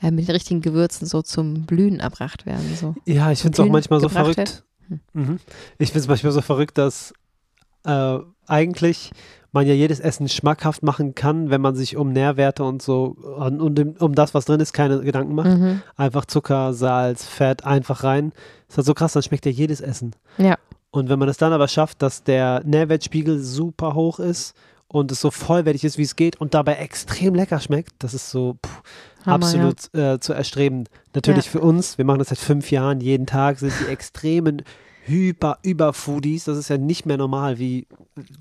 äh, 0.02 0.12
mit 0.12 0.28
den 0.28 0.34
richtigen 0.34 0.62
Gewürzen 0.62 1.08
so 1.08 1.22
zum 1.24 1.66
Blühen 1.66 2.00
erbracht 2.00 2.46
werden. 2.46 2.74
So. 2.80 2.96
Ja, 3.06 3.32
ich 3.32 3.40
finde 3.42 3.56
es 3.56 3.60
auch 3.60 3.70
manchmal 3.72 4.00
so 4.00 4.08
verrückt. 4.10 4.64
Hm. 4.88 5.00
Mhm. 5.14 5.40
Ich 5.80 5.90
finde 5.90 6.00
es 6.02 6.08
manchmal 6.08 6.32
so 6.32 6.42
verrückt, 6.42 6.78
dass 6.78 7.14
äh, 7.84 8.20
eigentlich 8.48 9.12
man 9.52 9.66
ja 9.66 9.74
jedes 9.74 10.00
Essen 10.00 10.28
schmackhaft 10.28 10.84
machen 10.84 11.16
kann, 11.16 11.50
wenn 11.50 11.62
man 11.62 11.76
sich 11.76 11.96
um 11.98 12.12
Nährwerte 12.12 12.64
und 12.64 12.82
so 12.82 13.16
und 13.38 13.62
um, 13.62 13.74
dem- 13.76 13.96
um 14.00 14.14
das, 14.14 14.34
was 14.34 14.46
drin 14.46 14.60
ist, 14.60 14.74
keine 14.74 15.00
Gedanken 15.02 15.34
macht. 15.36 15.48
Mhm. 15.58 15.82
Einfach 15.96 16.26
Zucker, 16.26 16.74
Salz, 16.74 17.26
Fett 17.26 17.66
einfach 17.66 18.04
rein. 18.04 18.34
ist 18.68 18.78
halt 18.78 18.86
so 18.86 18.94
krass, 18.94 19.14
dann 19.14 19.24
schmeckt 19.24 19.46
ja 19.46 19.52
jedes 19.52 19.82
Essen. 19.82 20.12
Ja. 20.38 20.56
Und 20.92 21.10
wenn 21.10 21.18
man 21.20 21.30
es 21.30 21.38
dann 21.38 21.54
aber 21.54 21.68
schafft, 21.68 22.02
dass 22.02 22.24
der 22.24 22.62
Nährwertspiegel 22.66 23.40
super 23.40 23.94
hoch 23.94 24.20
ist 24.20 24.54
und 24.90 25.12
es 25.12 25.22
so 25.22 25.32
vollwertig 25.32 25.84
ist, 25.84 25.98
wie 25.98 26.04
es 26.04 26.16
geht 26.16 26.40
und 26.40 26.54
dabei 26.54 26.76
extrem 26.76 27.34
lecker 27.36 27.60
schmeckt, 27.60 27.92
das 28.00 28.14
ist 28.14 28.30
so, 28.30 28.58
puh, 28.62 28.70
Hammer, 29.26 29.36
absolut 29.46 29.94
äh, 29.94 30.20
zu 30.20 30.34
erstreben. 30.34 30.86
Natürlich 31.16 31.46
Ja. 31.46 31.52
für 31.52 31.60
uns, 31.62 31.98
wir 31.98 32.06
machen 32.06 32.20
das 32.20 32.30
seit 32.30 32.38
fünf 32.38 32.70
Jahren, 32.72 33.00
jeden 33.02 33.26
Tag 33.26 33.60
sind 33.60 33.74
die 33.82 33.88
extremen 33.92 34.62
hyper 35.08 35.58
über 35.64 35.94
Foodies. 35.94 36.44
Das 36.46 36.58
ist 36.58 36.70
ja 36.70 36.78
nicht 36.78 37.06
mehr 37.06 37.18
normal, 37.18 37.58
wie 37.60 37.88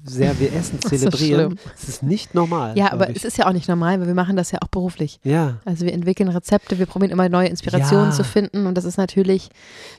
sehr 0.05 0.39
wir 0.41 0.53
Essen 0.53 0.79
Das 0.83 0.93
ist 0.93 1.01
zelebrieren. 1.01 1.53
schlimm. 1.57 1.59
Es 1.77 1.89
ist 1.89 2.03
nicht 2.03 2.35
normal. 2.35 2.77
Ja, 2.77 2.93
aber 2.93 3.11
ich. 3.11 3.17
es 3.17 3.25
ist 3.25 3.39
ja 3.39 3.47
auch 3.47 3.53
nicht 3.53 3.69
normal, 3.69 4.01
weil 4.01 4.07
wir 4.07 4.15
machen 4.15 4.37
das 4.37 4.51
ja 4.51 4.59
auch 4.63 4.69
beruflich. 4.69 5.21
ja. 5.23 5.59
Also 5.65 5.85
wir 5.85 5.93
entwickeln 5.93 6.29
Rezepte, 6.29 6.79
wir 6.79 6.87
probieren 6.87 7.11
immer 7.13 7.29
neue 7.29 7.49
Inspirationen 7.49 8.11
Ja. 8.11 8.13
zu 8.17 8.25
finden 8.25 8.67
und 8.67 8.75
das 8.77 8.85
ist 8.85 8.97
natürlich. 8.99 9.49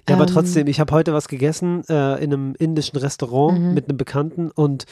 Ja, 0.10 0.16
aber 0.16 0.28
ähm, 0.28 0.34
trotzdem, 0.34 0.68
ich 0.68 0.80
habe 0.80 0.94
heute 0.94 1.14
was 1.14 1.28
gegessen 1.28 1.84
äh, 1.90 2.24
in 2.24 2.34
einem 2.34 2.56
indischen 2.60 2.98
Restaurant 2.98 3.60
Mhm. 3.60 3.74
mit 3.74 3.88
einem 3.90 3.98
Bekannten 3.98 4.52
und 4.52 4.86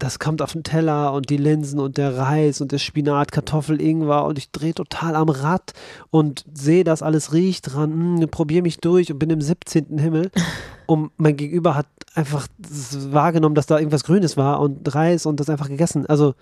das 0.00 0.18
kommt 0.18 0.42
auf 0.42 0.52
den 0.52 0.64
Teller 0.64 1.12
und 1.12 1.30
die 1.30 1.36
Linsen 1.36 1.78
und 1.78 1.98
der 1.98 2.16
Reis 2.18 2.60
und 2.60 2.72
der 2.72 2.78
Spinat, 2.78 3.30
Kartoffel, 3.30 3.80
Ingwer 3.80 4.24
und 4.24 4.38
ich 4.38 4.50
drehe 4.50 4.74
total 4.74 5.14
am 5.14 5.28
Rad 5.28 5.72
und 6.10 6.44
sehe, 6.52 6.82
dass 6.82 7.00
alles 7.00 7.32
riecht 7.32 7.72
dran, 7.72 8.16
mm, 8.16 8.28
probiere 8.28 8.62
mich 8.62 8.78
durch 8.78 9.12
und 9.12 9.20
bin 9.20 9.30
im 9.30 9.40
17. 9.40 9.98
Himmel. 9.98 10.30
Und 10.86 11.10
mein 11.16 11.36
Gegenüber 11.36 11.74
hat 11.74 11.86
einfach 12.14 12.46
wahrgenommen, 13.10 13.54
dass 13.54 13.66
da 13.66 13.78
irgendwas 13.78 14.04
Grünes 14.04 14.36
war 14.36 14.60
und 14.60 14.94
Reis 14.94 15.26
und 15.26 15.40
das 15.40 15.48
einfach 15.50 15.68
gegessen. 15.68 16.06
Also, 16.06 16.34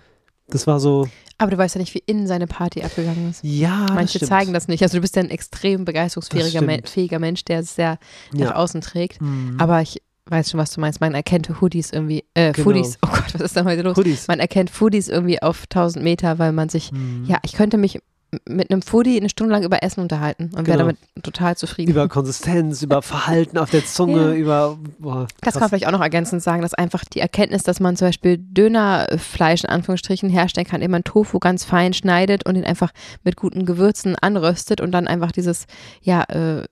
das 0.49 0.67
war 0.67 0.81
so, 0.81 1.09
Aber 1.39 1.51
du 1.51 1.57
weißt 1.59 1.77
ja 1.77 1.81
nicht, 1.81 1.95
wie 1.95 2.03
innen 2.05 2.27
seine 2.27 2.47
Party 2.47 2.83
abgegangen 2.83 3.31
ist. 3.31 3.41
ja, 3.43 3.87
das 3.87 3.95
Manche 3.95 4.19
stimmt. 4.19 4.29
zeigen 4.29 4.53
das 4.53 4.69
nicht. 4.69 4.83
Also 4.83 4.99
du 4.99 5.01
bist 5.01 5.17
ja 5.17 5.23
ein 5.23 5.31
extrem 5.31 5.85
begeisterungsfähiger 5.85 6.61
Das 6.61 6.91
fähiger 6.91 7.19
Mensch, 7.21 7.45
der 7.45 7.61
es 7.61 7.75
sehr 7.75 7.99
nach 8.33 8.41
Ja. 8.41 8.55
außen 8.57 8.81
trägt. 8.83 9.21
Mhm. 9.23 9.55
Aber 9.59 9.81
ich 9.81 10.03
weiß 10.27 10.51
schon, 10.51 10.59
was 10.61 10.73
du 10.73 10.81
meinst. 10.81 11.01
Man 11.01 11.15
erkennt 11.15 11.49
Hoodies 11.61 11.91
irgendwie, 11.93 12.25
äh, 12.35 12.53
Genau. 12.53 12.65
Foodies, 12.65 12.99
oh 13.03 13.09
Gott, 13.11 13.33
was 13.35 13.41
ist 13.41 13.57
denn 13.57 13.65
heute 13.65 13.83
los? 13.83 13.97
Hoodies. 13.97 14.29
Man 14.29 14.41
erkennt 14.41 14.69
Foodies 14.71 15.09
irgendwie 15.09 15.41
auf 15.41 15.67
1000 15.69 16.05
Meter, 16.05 16.39
weil 16.39 16.53
man 16.53 16.69
sich, 16.69 16.93
Mhm. 16.93 17.25
ja, 17.27 17.39
ich 17.45 17.53
könnte 17.55 17.79
mich 17.79 18.01
mit 18.49 18.71
einem 18.71 18.81
Foodie 18.81 19.19
eine 19.19 19.29
Stunde 19.29 19.53
lang 19.53 19.63
über 19.63 19.83
Essen 19.83 20.01
unterhalten 20.01 20.45
und 20.57 20.67
wäre 20.67 20.79
Genau. 20.79 20.79
damit 20.79 20.99
total 21.23 21.57
zufrieden. 21.57 21.91
über 21.91 22.09
Konsistenz, 22.09 22.81
über 22.83 23.03
Verhalten 23.03 23.59
auf 23.59 23.71
der 23.71 23.85
Zunge, 23.85 24.31
Ja. 24.31 24.35
über. 24.35 24.79
Boah, 24.99 25.27
Das 25.43 25.55
kann 25.55 25.61
man 25.61 25.69
vielleicht 25.69 25.87
auch 25.87 25.93
noch 25.93 26.01
ergänzend 26.01 26.43
sagen, 26.43 26.63
dass 26.63 26.73
einfach 26.73 27.05
die 27.05 27.21
Erkenntnis, 27.21 27.63
dass 27.63 27.79
man 27.81 27.97
zum 27.97 28.09
Beispiel 28.09 28.39
Dönerfleisch 28.39 29.65
in 29.65 29.71
Anführungsstrichen 29.71 30.31
herstellen 30.31 30.67
kann, 30.67 30.81
indem 30.81 30.93
man 30.93 31.05
Tofu 31.05 31.39
ganz 31.39 31.65
fein 31.65 31.93
schneidet 31.93 32.47
und 32.47 32.57
ihn 32.57 32.65
einfach 32.65 32.93
mit 33.23 33.37
guten 33.37 33.67
Gewürzen 33.67 34.17
anröstet 34.17 34.81
und 34.81 34.93
dann 34.93 35.07
einfach 35.07 35.33
dieses, 35.33 35.67
ja, 36.01 36.23
äh, 36.25 36.65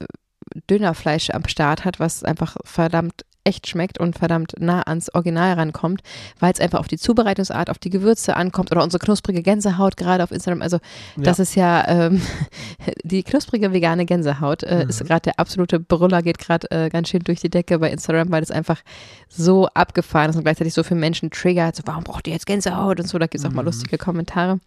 Dönerfleisch 0.69 1.31
am 1.31 1.47
Start 1.47 1.85
hat, 1.85 2.01
was 2.01 2.25
einfach 2.25 2.57
verdammt 2.65 3.25
echt 3.45 3.67
schmeckt 3.67 3.99
und 3.99 4.19
verdammt 4.19 4.55
nah 4.59 4.83
ans 4.83 5.09
Original 5.15 5.55
rankommt, 5.55 6.03
weil 6.39 6.53
es 6.53 6.61
einfach 6.61 6.79
auf 6.79 6.89
die 6.89 6.99
Zubereitungsart, 6.99 7.71
auf 7.71 7.79
die 7.79 7.91
Gewürze 7.91 8.37
ankommt 8.37 8.71
oder 8.71 8.83
unsere 8.83 9.03
knusprige 9.03 9.43
Gänsehaut 9.43 9.97
gerade 9.97 10.23
auf 10.23 10.31
Instagram. 10.31 10.63
Also 10.63 10.79
das 11.17 11.39
ist 11.39 11.55
ja 11.55 11.87
ähm, 11.89 12.21
die 13.05 13.23
knusprige 13.23 13.73
vegane 13.73 14.05
Gänsehaut 14.07 14.63
äh, 14.63 14.85
ist 14.89 15.03
Mhm. 15.03 15.07
gerade 15.07 15.23
der 15.23 15.39
absolute 15.41 15.81
Brüller, 15.81 16.23
geht 16.23 16.39
gerade 16.39 16.71
äh, 16.71 16.89
ganz 16.91 17.09
schön 17.09 17.21
durch 17.25 17.41
die 17.41 17.51
Decke 17.51 17.79
bei 17.79 17.91
Instagram, 17.91 18.31
weil 18.31 18.43
es 18.43 18.51
einfach 18.51 18.81
so 19.29 19.67
abgefahren 19.69 20.31
ist 20.31 20.37
und 20.37 20.43
gleichzeitig 20.43 20.75
so 20.75 20.83
für 20.83 20.95
Menschen 20.95 21.31
triggert. 21.31 21.77
So, 21.77 21.83
warum 21.87 22.05
braucht 22.05 22.27
ihr 22.27 22.33
jetzt 22.35 22.47
Gänsehaut 22.47 23.01
und 23.01 23.07
so? 23.09 23.19
Da 23.19 23.27
gibt 23.27 23.43
es 23.43 23.45
auch 23.45 23.53
mal 23.55 23.63
Mhm. 23.63 23.67
lustige 23.69 23.99
Kommentare. 23.99 24.61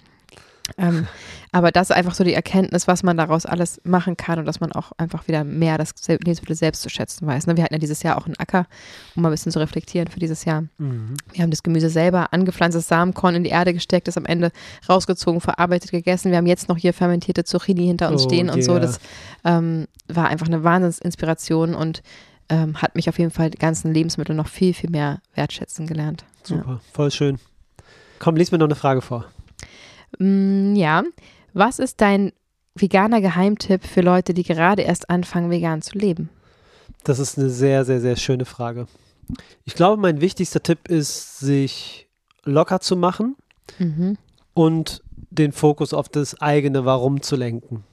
Ähm, 0.78 1.08
aber 1.52 1.72
das 1.72 1.90
ist 1.90 1.96
einfach 1.96 2.16
so 2.16 2.24
die 2.24 2.34
Erkenntnis, 2.34 2.88
was 2.88 3.04
man 3.04 3.18
daraus 3.18 3.46
alles 3.46 3.82
machen 3.84 4.18
kann 4.18 4.40
und 4.40 4.46
dass 4.46 4.60
man 4.60 4.72
auch 4.72 4.92
einfach 4.98 5.28
wieder 5.28 5.44
mehr 5.44 5.78
das 5.78 5.94
Lebensmittel 6.08 6.56
selbst 6.56 6.82
zu 6.82 6.90
schätzen 6.90 7.28
weiß. 7.28 7.48
Ne? 7.48 7.58
Wir 7.58 7.64
hatten 7.64 7.74
ja 7.74 7.80
dieses 7.80 8.02
Jahr 8.04 8.18
auch 8.18 8.26
einen 8.26 8.38
Acker, 8.38 8.66
um 9.16 9.22
mal 9.22 9.30
ein 9.30 9.34
bisschen 9.34 9.52
zu 9.52 9.60
reflektieren 9.60 10.08
für 10.08 10.20
dieses 10.20 10.46
Jahr. 10.46 10.64
Mhm. 10.78 11.16
Wir 11.32 11.44
haben 11.44 11.52
das 11.52 11.64
Gemüse 11.64 11.90
selber 11.90 12.34
angepflanzt, 12.34 12.78
das 12.78 12.88
Samenkorn 12.88 13.36
in 13.36 13.44
die 13.44 13.50
Erde 13.50 13.74
gesteckt, 13.74 14.08
das 14.08 14.18
am 14.18 14.26
Ende 14.26 14.52
rausgezogen, 14.88 15.42
verarbeitet, 15.42 15.92
gegessen. 15.92 16.32
Wir 16.32 16.38
haben 16.38 16.48
jetzt 16.48 16.70
noch 16.70 16.78
hier 16.78 16.94
fermentierte 16.94 17.44
Zucchini 17.44 17.86
hinter 17.86 18.10
uns 18.10 18.24
Oh, 18.24 18.30
stehen 18.30 18.50
und 18.50 18.64
so. 18.64 18.74
yeah. 18.74 18.80
Das 18.82 19.00
ähm, 19.44 19.88
war 20.08 20.28
einfach 20.28 20.48
eine 20.48 20.64
Wahnsinnsinspiration 20.64 21.76
und 21.76 22.02
ähm, 22.50 22.82
hat 22.82 22.96
mich 22.96 23.10
auf 23.10 23.20
jeden 23.20 23.32
Fall 23.32 23.50
die 23.50 23.58
ganzen 23.58 23.94
Lebensmittel 23.94 24.36
noch 24.36 24.48
viel, 24.48 24.74
viel 24.74 24.90
mehr 24.90 25.22
wertschätzen 25.36 25.88
gelernt. 25.88 26.26
Ja. 26.48 26.58
Super, 26.58 26.82
voll 26.94 27.12
schön. 27.12 27.40
Komm, 28.20 28.36
lies 28.36 28.52
mir 28.52 28.58
noch 28.58 28.66
eine 28.68 28.76
Frage 28.76 29.02
vor. 29.02 29.26
Mm, 30.20 30.76
ja. 30.76 31.04
Was 31.54 31.80
ist 31.80 32.02
dein 32.02 32.32
veganer 32.76 33.22
Geheimtipp 33.22 33.84
für 33.86 34.02
Leute, 34.02 34.34
die 34.34 34.44
gerade 34.44 34.82
erst 34.82 35.10
anfangen, 35.10 35.52
vegan 35.52 35.82
zu 35.82 35.98
leben? 35.98 36.30
Das 37.04 37.20
ist 37.20 37.38
eine 37.38 37.50
sehr, 37.50 37.86
sehr, 37.86 38.02
sehr 38.02 38.16
schöne 38.16 38.46
Frage. 38.46 38.88
Ich 39.64 39.76
glaube, 39.76 40.02
mein 40.02 40.22
wichtigster 40.22 40.62
Tipp 40.64 40.88
ist, 40.90 41.40
sich 41.40 42.08
locker 42.44 42.80
zu 42.80 42.96
machen 42.96 43.36
Mhm. 43.80 44.18
und 44.54 45.02
den 45.30 45.52
Fokus 45.52 45.94
auf 45.94 46.10
das 46.10 46.40
eigene 46.42 46.86
Warum 46.86 47.22
zu 47.22 47.36
lenken. 47.36 47.84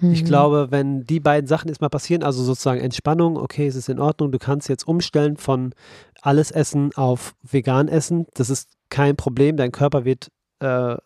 Ich 0.00 0.22
Mhm. 0.22 0.26
glaube, 0.26 0.66
wenn 0.70 1.04
die 1.04 1.20
beiden 1.20 1.46
Sachen 1.46 1.68
erstmal 1.68 1.90
passieren, 1.90 2.22
also 2.24 2.42
sozusagen 2.42 2.80
Entspannung, 2.80 3.36
okay, 3.36 3.66
es 3.66 3.76
ist 3.76 3.88
in 3.88 4.00
Ordnung, 4.00 4.32
du 4.32 4.38
kannst 4.38 4.68
jetzt 4.68 4.86
umstellen 4.88 5.36
von 5.36 5.74
alles 6.22 6.50
Essen 6.50 6.92
auf 6.94 7.34
vegan 7.42 7.88
essen, 7.88 8.26
das 8.34 8.50
ist 8.50 8.70
kein 8.88 9.14
Problem, 9.16 9.56
dein 9.56 9.70
Körper 9.72 10.04
wird 10.04 10.28
äh, 10.60 10.96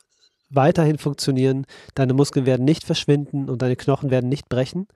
weiterhin 0.57 0.99
funktionieren, 0.99 1.67
deine 1.95 2.15
Muskeln 2.15 2.47
werden 2.47 2.65
nicht 2.65 2.85
verschwinden 2.85 3.49
und 3.49 3.63
deine 3.63 3.77
Knochen 3.77 4.11
werden 4.11 4.29
nicht 4.29 4.49
brechen. 4.49 4.89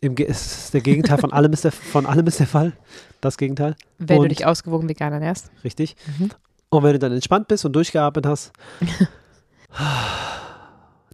Im 0.00 0.14
Ge 0.14 0.26
ist 0.26 0.72
der 0.72 0.80
Gegenteil 0.80 1.18
von 1.18 1.32
allem 1.32 1.52
ist 1.52 1.64
der, 1.64 1.72
von 1.72 2.06
allem 2.06 2.26
ist 2.26 2.40
der 2.40 2.46
Fall, 2.46 2.72
das 3.20 3.36
Gegenteil, 3.36 3.76
Wenn 3.98 4.16
du 4.16 4.22
und- 4.22 4.28
dich 4.30 4.46
ausgewogen 4.46 4.88
vegan 4.88 5.12
ernährst. 5.12 5.50
richtig. 5.62 5.94
Mhm. 6.18 6.30
Und 6.70 6.82
wenn 6.84 6.92
du 6.94 6.98
dann 6.98 7.12
entspannt 7.12 7.48
bist 7.48 7.64
und 7.64 7.74
durchgeatmet 7.74 8.24
hast, 8.26 8.52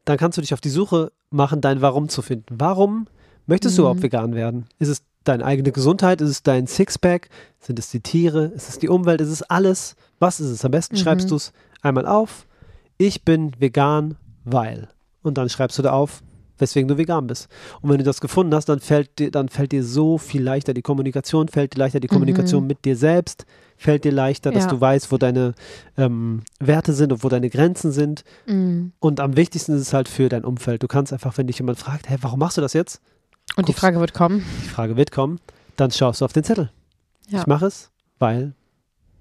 dann 0.04 0.16
kannst 0.18 0.38
du 0.38 0.42
dich 0.42 0.54
auf 0.54 0.61
die 0.61 0.68
Suche 0.70 1.12
machen, 1.30 1.61
dein 1.61 1.80
Warum 1.82 2.08
zu 2.08 2.23
finden. 2.23 2.54
Warum 2.58 3.06
möchtest 3.46 3.76
du 3.76 3.82
Mhm. 3.82 3.85
überhaupt 3.87 4.02
vegan 4.02 4.35
werden? 4.35 4.66
Ist 4.78 4.88
es 4.88 5.02
deine 5.25 5.44
eigene 5.44 5.73
Gesundheit? 5.73 6.20
Ist 6.20 6.30
es 6.30 6.42
dein 6.42 6.66
Sixpack? 6.66 7.28
Sind 7.58 7.78
es 7.78 7.90
die 7.90 8.00
Tiere? 8.00 8.44
Ist 8.46 8.68
es 8.68 8.78
die 8.78 8.88
Umwelt? 8.88 9.20
Ist 9.20 9.30
es 9.30 9.42
alles? 9.42 9.96
Was 10.20 10.38
ist 10.40 10.50
es? 10.50 10.64
Am 10.64 10.70
besten 10.70 10.94
Mhm. 10.96 11.00
schreibst 11.00 11.30
du 11.30 11.37
es 11.37 11.52
einmal 11.82 12.06
auf. 12.06 12.45
Ich 12.98 13.24
bin 13.24 13.52
vegan, 13.58 14.16
weil. 14.44 14.88
Und 15.22 15.38
dann 15.38 15.48
schreibst 15.48 15.78
du 15.78 15.82
da 15.82 15.92
auf, 15.92 16.22
weswegen 16.58 16.88
du 16.88 16.96
vegan 16.96 17.26
bist. 17.26 17.48
Und 17.82 17.90
wenn 17.90 17.98
du 17.98 18.04
das 18.04 18.20
gefunden 18.20 18.54
hast, 18.54 18.66
dann 18.68 18.80
fällt 18.80 19.18
dir, 19.18 19.30
dann 19.30 19.48
fällt 19.48 19.72
dir 19.72 19.84
so 19.84 20.16
viel 20.18 20.42
leichter 20.42 20.72
die 20.72 20.82
Kommunikation, 20.82 21.48
fällt 21.48 21.74
dir 21.74 21.78
leichter 21.78 22.00
die 22.00 22.06
Kommunikation 22.08 22.62
Mhm. 22.62 22.66
mit 22.68 22.84
dir 22.86 22.96
selbst, 22.96 23.44
fällt 23.76 24.04
dir 24.04 24.12
leichter, 24.12 24.50
dass 24.52 24.64
Ja. 24.64 24.70
du 24.70 24.80
weißt, 24.80 25.12
wo 25.12 25.18
deine 25.18 25.54
ähm, 25.98 26.42
Werte 26.58 26.94
sind 26.94 27.12
und 27.12 27.22
wo 27.24 27.28
deine 27.28 27.50
Grenzen 27.50 27.92
sind. 27.92 28.24
Mhm. 28.46 28.92
Und 29.00 29.20
am 29.20 29.36
wichtigsten 29.36 29.72
ist 29.74 29.82
es 29.82 29.92
halt 29.92 30.08
für 30.08 30.28
dein 30.30 30.44
Umfeld. 30.44 30.82
Du 30.82 30.88
kannst 30.88 31.12
einfach, 31.12 31.36
wenn 31.36 31.46
dich 31.46 31.58
jemand 31.58 31.78
fragt, 31.78 32.08
hey, 32.08 32.16
warum 32.22 32.38
machst 32.38 32.56
du 32.56 32.62
das 32.62 32.72
jetzt? 32.72 33.02
Und 33.56 33.68
die 33.68 33.72
Guckst- 33.72 33.80
Frage 33.80 34.00
wird 34.00 34.14
kommen. 34.14 34.42
Die 34.64 34.68
Frage 34.68 34.96
wird 34.96 35.12
kommen, 35.12 35.38
dann 35.76 35.90
schaust 35.90 36.20
du 36.20 36.24
auf 36.24 36.32
den 36.32 36.44
Zettel. 36.44 36.70
Ja. 37.28 37.40
Ich 37.40 37.46
mache 37.46 37.66
es, 37.66 37.90
weil 38.18 38.54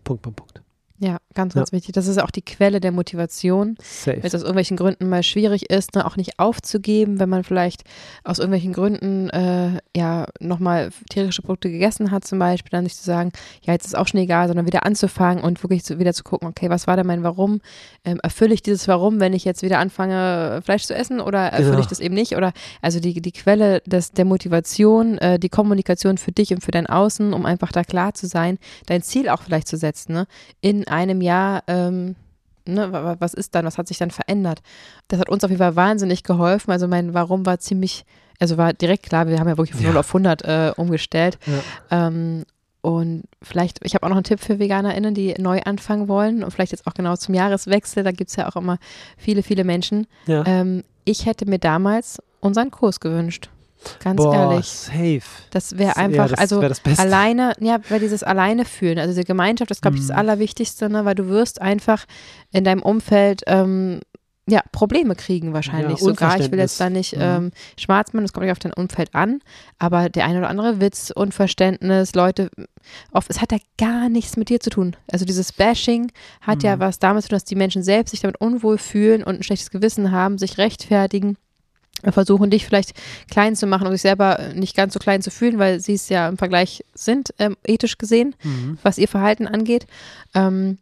Punkt, 0.05 0.22
Punkt, 0.22 0.38
Punkt. 0.38 0.62
Ja, 1.00 1.18
ganz, 1.34 1.54
ganz 1.54 1.72
wichtig. 1.72 1.94
Das 1.94 2.08
ist 2.08 2.20
auch 2.22 2.32
die 2.32 2.42
Quelle 2.42 2.80
der 2.80 2.92
Motivation. 2.92 3.75
Safe. 3.82 4.18
Wenn 4.18 4.28
es 4.28 4.36
aus 4.36 4.42
irgendwelchen 4.42 4.78
Gründen 4.78 5.10
mal 5.10 5.24
schwierig 5.24 5.70
ist, 5.70 5.96
ne, 5.96 6.06
auch 6.06 6.16
nicht 6.16 6.40
aufzugeben, 6.40 7.20
wenn 7.20 7.30
man 7.30 7.44
vielleicht 7.44 7.84
aus 8.24 8.40
irgendwelchen 8.40 8.72
Gründen 8.72 9.30
äh, 9.30 9.82
ja 9.96 10.25
nochmal 10.40 10.90
tierische 11.10 11.42
Produkte 11.42 11.72
gegessen 11.72 12.12
hat 12.12 12.25
zum 12.25 12.38
Beispiel, 12.38 12.70
dann 12.72 12.84
nicht 12.84 12.98
zu 12.98 13.04
sagen, 13.04 13.32
ja, 13.64 13.74
jetzt 13.74 13.86
ist 13.86 13.96
auch 13.98 14.08
schon 14.08 14.20
egal, 14.20 14.48
sondern 14.48 14.66
wieder 14.66 14.86
anzufangen 14.86 15.44
und 15.44 15.64
wirklich 15.64 15.84
zu, 15.86 16.00
wieder 16.00 16.14
zu 16.14 16.24
gucken, 16.24 16.48
okay, 16.50 16.70
was 16.70 16.86
war 16.86 16.98
denn 16.98 17.08
mein 17.08 17.24
Warum? 17.24 17.62
Ähm, 18.04 18.20
erfülle 18.22 18.54
ich 18.54 18.62
dieses 18.62 18.88
Warum, 18.88 19.20
wenn 19.20 19.34
ich 19.34 19.46
jetzt 19.46 19.62
wieder 19.64 19.80
anfange, 19.80 20.62
Fleisch 20.64 20.84
zu 20.84 20.94
essen 20.94 21.20
oder 21.22 21.40
erfülle 21.48 21.70
Genau. 21.72 21.80
ich 21.80 21.88
das 21.88 22.00
eben 22.00 22.14
nicht? 22.14 22.36
Oder 22.36 22.52
also 22.82 23.00
die, 23.00 23.22
die 23.22 23.32
Quelle 23.32 23.82
des, 23.86 24.12
der 24.12 24.25
Motivation, 24.25 25.18
äh, 25.20 25.40
die 25.40 25.50
Kommunikation 25.50 26.18
für 26.18 26.32
dich 26.32 26.52
und 26.54 26.62
für 26.64 26.72
dein 26.72 26.88
Außen, 26.88 27.34
um 27.34 27.46
einfach 27.46 27.72
da 27.72 27.84
klar 27.84 28.14
zu 28.14 28.28
sein, 28.28 28.58
dein 28.88 29.02
Ziel 29.02 29.30
auch 29.30 29.42
vielleicht 29.42 29.68
zu 29.68 29.78
setzen, 29.78 30.14
ne? 30.14 30.28
In 30.62 30.88
einem 30.88 31.22
Jahr, 31.22 31.64
ähm, 31.68 32.16
ne, 32.68 32.92
wa- 32.92 33.04
wa- 33.04 33.16
was 33.20 33.34
ist 33.34 33.56
dann, 33.56 33.66
was 33.66 33.78
hat 33.78 33.88
sich 33.88 33.98
dann 33.98 34.12
verändert? 34.12 34.62
Das 35.08 35.20
hat 35.20 35.30
uns 35.30 35.44
auf 35.44 35.50
jeden 35.50 35.62
Fall 35.62 35.75
wahnsinnig 35.75 36.24
geholfen. 36.24 36.72
Also 36.72 36.88
mein 36.88 37.14
Warum 37.14 37.46
war 37.46 37.60
ziemlich, 37.60 38.06
also 38.39 38.58
war 38.58 38.74
direkt 38.74 39.04
klar, 39.04 39.27
wir 39.27 39.39
haben 39.39 39.48
ja 39.48 39.58
wirklich 39.58 39.75
von 39.75 39.84
Ja. 39.84 39.89
0 39.92 39.98
auf 40.00 40.08
100 40.08 40.42
äh, 40.44 40.72
umgestellt. 40.77 41.38
Ja. 41.89 42.08
Ähm, 42.08 42.44
und 42.82 43.24
vielleicht, 43.42 43.80
ich 43.84 43.96
habe 43.96 44.06
auch 44.06 44.10
noch 44.10 44.18
einen 44.18 44.25
Tipp 44.25 44.39
für 44.39 44.60
VeganerInnen, 44.60 45.15
die 45.15 45.34
neu 45.39 45.60
anfangen 45.65 46.08
wollen 46.08 46.44
und 46.44 46.51
vielleicht 46.51 46.72
jetzt 46.72 46.86
auch 46.86 46.94
genau 46.94 47.15
zum 47.15 47.34
Jahreswechsel, 47.34 48.04
da 48.04 48.12
gibt 48.12 48.30
es 48.30 48.36
ja 48.36 48.48
auch 48.48 48.56
immer 48.56 48.77
viele, 49.18 49.42
viele 49.42 49.63
Menschen. 49.63 50.06
Ja. 50.27 50.44
Ähm, 50.46 50.84
ich 51.04 51.25
hätte 51.25 51.46
mir 51.50 51.58
damals 51.60 52.22
unseren 52.42 52.70
Kurs 52.70 53.00
gewünscht. 53.00 53.50
Ganz 54.04 54.18
Boah, 54.18 54.34
ehrlich. 54.51 54.65
safe. 54.68 55.22
Das 55.51 55.77
wäre 55.77 55.89
Ja, 55.89 55.96
einfach, 55.98 56.30
das 56.30 56.39
also 56.39 56.62
wär 56.62 56.70
das 56.70 56.80
Beste. 56.80 57.01
alleine, 57.04 57.54
ja, 57.60 57.77
weil 57.89 58.00
dieses 58.00 58.24
alleine 58.24 58.65
fühlen, 58.65 58.98
also 59.00 59.12
diese 59.12 59.24
Gemeinschaft, 59.24 59.70
das 59.72 59.82
glaube 59.82 59.98
ich 59.98 60.01
das 60.04 60.10
Mhm. 60.12 60.18
Allerwichtigste, 60.20 60.89
ne, 60.89 61.06
weil 61.06 61.13
du 61.15 61.27
wirst 61.27 61.62
einfach 61.62 62.06
in 62.51 62.63
deinem 62.63 62.82
Umfeld 62.82 63.42
ähm, 63.48 64.00
ja, 64.48 64.62
Probleme 64.72 65.16
kriegen 65.16 65.54
wahrscheinlich 65.54 66.00
Ja, 66.00 66.06
sogar. 66.06 66.40
Ich 66.40 66.52
will 66.52 66.60
jetzt 66.60 66.80
da 66.80 66.90
nicht 66.90 67.16
Mhm. 67.16 67.22
ähm, 67.22 67.52
schwarz 67.80 68.14
machen, 68.14 68.24
das 68.25 68.34
kommt 68.34 68.44
nicht 68.46 68.52
auf 68.52 68.60
dein 68.60 68.74
Umfeld 68.74 69.14
an, 69.16 69.40
aber 69.80 70.10
der 70.10 70.25
eine 70.25 70.38
oder 70.40 70.50
andere 70.50 70.80
Witz, 70.80 71.12
Unverständnis, 71.16 72.14
Leute, 72.14 72.52
oft, 73.12 73.30
es 73.30 73.42
hat 73.42 73.52
ja 73.52 73.58
gar 73.80 74.08
nichts 74.10 74.38
mit 74.38 74.50
dir 74.50 74.60
zu 74.60 74.70
tun. 74.70 74.96
Also 75.12 75.25
dieses 75.25 75.52
Bashing 75.52 76.12
hat 76.42 76.62
ja 76.64 76.75
Mhm. 76.75 76.80
was 76.82 77.00
damit 77.00 77.24
zu 77.24 77.30
tun, 77.30 77.36
dass 77.38 77.44
die 77.46 77.56
Menschen 77.56 77.82
selbst 77.84 78.12
sich 78.12 78.22
damit 78.22 78.40
unwohl 78.40 78.78
fühlen 78.78 79.24
und 79.24 79.36
ein 79.40 79.44
schlechtes 79.44 79.72
Gewissen 79.72 80.12
haben, 80.12 80.38
sich 80.38 80.58
rechtfertigen. 80.58 81.38
versuchen, 82.12 82.52
dich 82.52 82.66
vielleicht 82.66 82.92
klein 83.32 83.56
zu 83.56 83.66
machen 83.66 83.88
und 83.88 83.94
sich 83.94 84.02
selber 84.02 84.38
nicht 84.54 84.75
ganz 84.75 84.94
so 84.94 85.00
klein 85.00 85.24
zu 85.24 85.32
fühlen, 85.32 85.58
weil 85.58 85.80
sie 85.80 85.94
es 85.94 86.08
ja 86.10 86.28
im 86.28 86.38
Vergleich 86.38 86.84
sind, 86.94 87.34
ähm, 87.40 87.56
ethisch 87.66 87.98
gesehen, 87.98 88.36
Mhm. 88.44 88.78
was 88.84 89.00
ihr 89.00 89.08
Verhalten 89.08 89.48
angeht. 89.48 89.88
Ähm, 90.36 90.78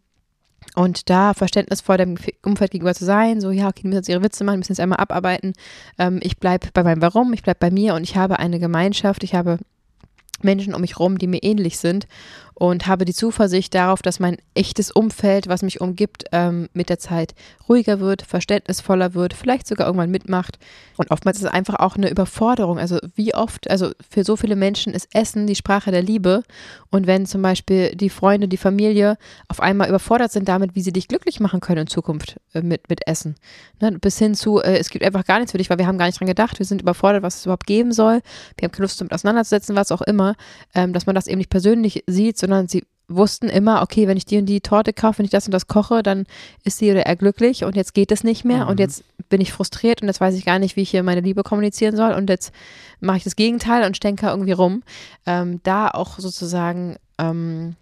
und 0.76 1.10
da 1.10 1.34
verständnisvoll 1.34 1.98
dem 1.98 2.18
Umfeld 2.44 2.72
gegenüber 2.72 2.96
zu 2.96 3.06
sein, 3.06 3.42
so, 3.42 3.52
ja, 3.52 3.68
okay, 3.68 3.82
die 3.84 3.88
müssen 3.88 4.00
jetzt 4.00 4.10
ihre 4.10 4.24
Witze 4.24 4.44
machen, 4.44 4.60
müssen 4.60 4.72
jetzt 4.72 4.80
einmal 4.80 5.00
abarbeiten. 5.00 5.54
Ähm, 6.00 6.20
ich 6.22 6.38
bleibe 6.38 6.70
bei 6.74 6.84
meinem 6.84 7.02
Warum, 7.02 7.34
ich 7.34 7.44
bleibe 7.44 7.60
bei 7.60 7.72
mir 7.72 7.94
und 7.94 8.04
ich 8.04 8.16
habe 8.16 8.40
eine 8.40 8.60
Gemeinschaft, 8.60 9.24
ich 9.24 9.36
habe 9.36 9.60
Menschen 10.42 10.74
um 10.74 10.82
mich 10.82 11.00
rum, 11.00 11.18
die 11.18 11.28
mir 11.28 11.44
ähnlich 11.44 11.78
sind 11.78 12.08
und 12.56 12.88
habe 12.88 13.06
die 13.06 13.14
Zuversicht 13.14 13.74
darauf, 13.74 14.02
dass 14.02 14.20
mein 14.20 14.38
echtes 14.54 14.92
Umfeld, 14.92 15.48
was 15.48 15.64
mich 15.64 15.82
umgibt, 15.82 16.26
ähm, 16.32 16.70
mit 16.74 16.90
der 16.90 17.00
Zeit 17.00 17.34
ruhiger 17.68 18.00
wird, 18.00 18.22
verständnisvoller 18.22 19.14
wird, 19.14 19.34
vielleicht 19.34 19.68
sogar 19.68 19.88
irgendwann 19.88 20.12
mitmacht. 20.12 20.60
Und 20.98 21.12
oftmals 21.12 21.38
ist 21.38 21.46
es 21.46 21.52
einfach 21.52 21.76
auch 21.76 21.96
eine 21.96 22.10
Überforderung. 22.10 22.78
Also 22.78 23.00
wie 23.16 23.34
oft, 23.34 23.70
also 23.70 23.92
für 24.08 24.24
so 24.24 24.36
viele 24.36 24.56
Menschen 24.56 24.94
ist 24.94 25.08
Essen 25.14 25.48
die 25.48 25.56
Sprache 25.56 25.92
der 25.92 26.04
Liebe. 26.04 26.44
Und 26.90 27.08
wenn 27.08 27.26
zum 27.26 27.42
Beispiel 27.42 27.96
die 27.96 28.10
Freunde, 28.10 28.48
die 28.48 28.58
Familie 28.58 29.18
auf 29.48 29.60
einmal 29.60 29.90
überfordert 29.90 30.32
sind 30.32 30.48
damit, 30.48 30.76
wie 30.76 30.82
sie 30.82 30.94
dich 30.94 31.08
glücklich 31.08 31.40
machen 31.40 31.60
können 31.60 31.82
in 31.82 31.88
Zukunft 31.88 32.38
äh, 32.54 32.62
mit, 32.62 32.90
mit 32.90 33.08
Essen. 33.08 33.36
Ne? 33.82 33.94
Bis 33.94 34.20
hin 34.20 34.36
zu, 34.36 34.60
äh, 34.60 34.78
es 34.78 34.90
gibt 34.90 35.04
einfach 35.04 35.26
gar 35.26 35.40
nichts 35.40 35.52
für 35.52 35.58
dich, 35.58 35.70
weil 35.70 35.80
wir 35.80 35.88
haben 35.88 35.98
gar 35.98 36.06
nicht 36.06 36.20
dran 36.20 36.28
gedacht, 36.28 36.60
wir 36.60 36.66
sind 36.66 36.82
überfordert, 36.82 37.24
was 37.24 37.38
es 37.38 37.46
überhaupt 37.46 37.66
geben 37.66 37.92
soll. 37.92 38.22
Wir 38.58 38.68
haben 38.68 38.72
keine 38.72 38.84
Lust 38.84 39.00
damit 39.00 39.14
auseinanderzusetzen, 39.14 39.76
was 39.76 39.92
auch 39.92 40.02
immer. 40.02 40.36
Ähm, 40.76 40.94
dass 40.94 41.06
man 41.06 41.16
das 41.16 41.28
eben 41.28 41.40
nicht 41.40 41.50
persönlich 41.50 42.04
sieht, 42.08 42.38
sondern 42.44 42.68
sie 42.68 42.84
wussten 43.08 43.48
immer, 43.48 43.82
okay, 43.82 44.08
wenn 44.08 44.18
ich 44.18 44.26
die 44.26 44.38
und 44.38 44.48
die 44.48 44.60
Torte 44.60 44.92
kaufe, 44.92 45.20
wenn 45.20 45.26
ich 45.26 45.32
das 45.32 45.46
und 45.46 45.54
das 45.54 45.68
koche, 45.68 46.04
dann 46.04 46.26
ist 46.66 46.78
sie 46.78 46.92
oder 46.92 47.06
er 47.06 47.16
glücklich 47.16 47.64
und 47.64 47.76
jetzt 47.76 47.94
geht 47.94 48.12
es 48.12 48.24
nicht 48.26 48.44
mehr 48.44 48.64
Mhm. 48.66 48.70
und 48.70 48.80
jetzt 48.82 49.04
bin 49.30 49.40
ich 49.40 49.54
frustriert 49.54 50.02
und 50.02 50.08
jetzt 50.10 50.20
weiß 50.20 50.36
ich 50.36 50.44
gar 50.44 50.60
nicht, 50.60 50.76
wie 50.76 50.82
ich 50.82 50.90
hier 50.90 51.04
meine 51.04 51.22
Liebe 51.22 51.44
kommunizieren 51.44 51.96
soll 51.96 52.12
und 52.14 52.30
jetzt 52.30 52.54
mache 53.00 53.18
ich 53.18 53.24
das 53.24 53.38
Gegenteil 53.38 53.86
und 53.86 53.96
stänker 53.96 54.32
irgendwie 54.32 54.52
rum. 54.52 54.84
Ähm, 55.26 55.62
da 55.64 55.88
auch 55.90 56.20
sozusagen 56.20 56.98
ähm, 57.18 57.76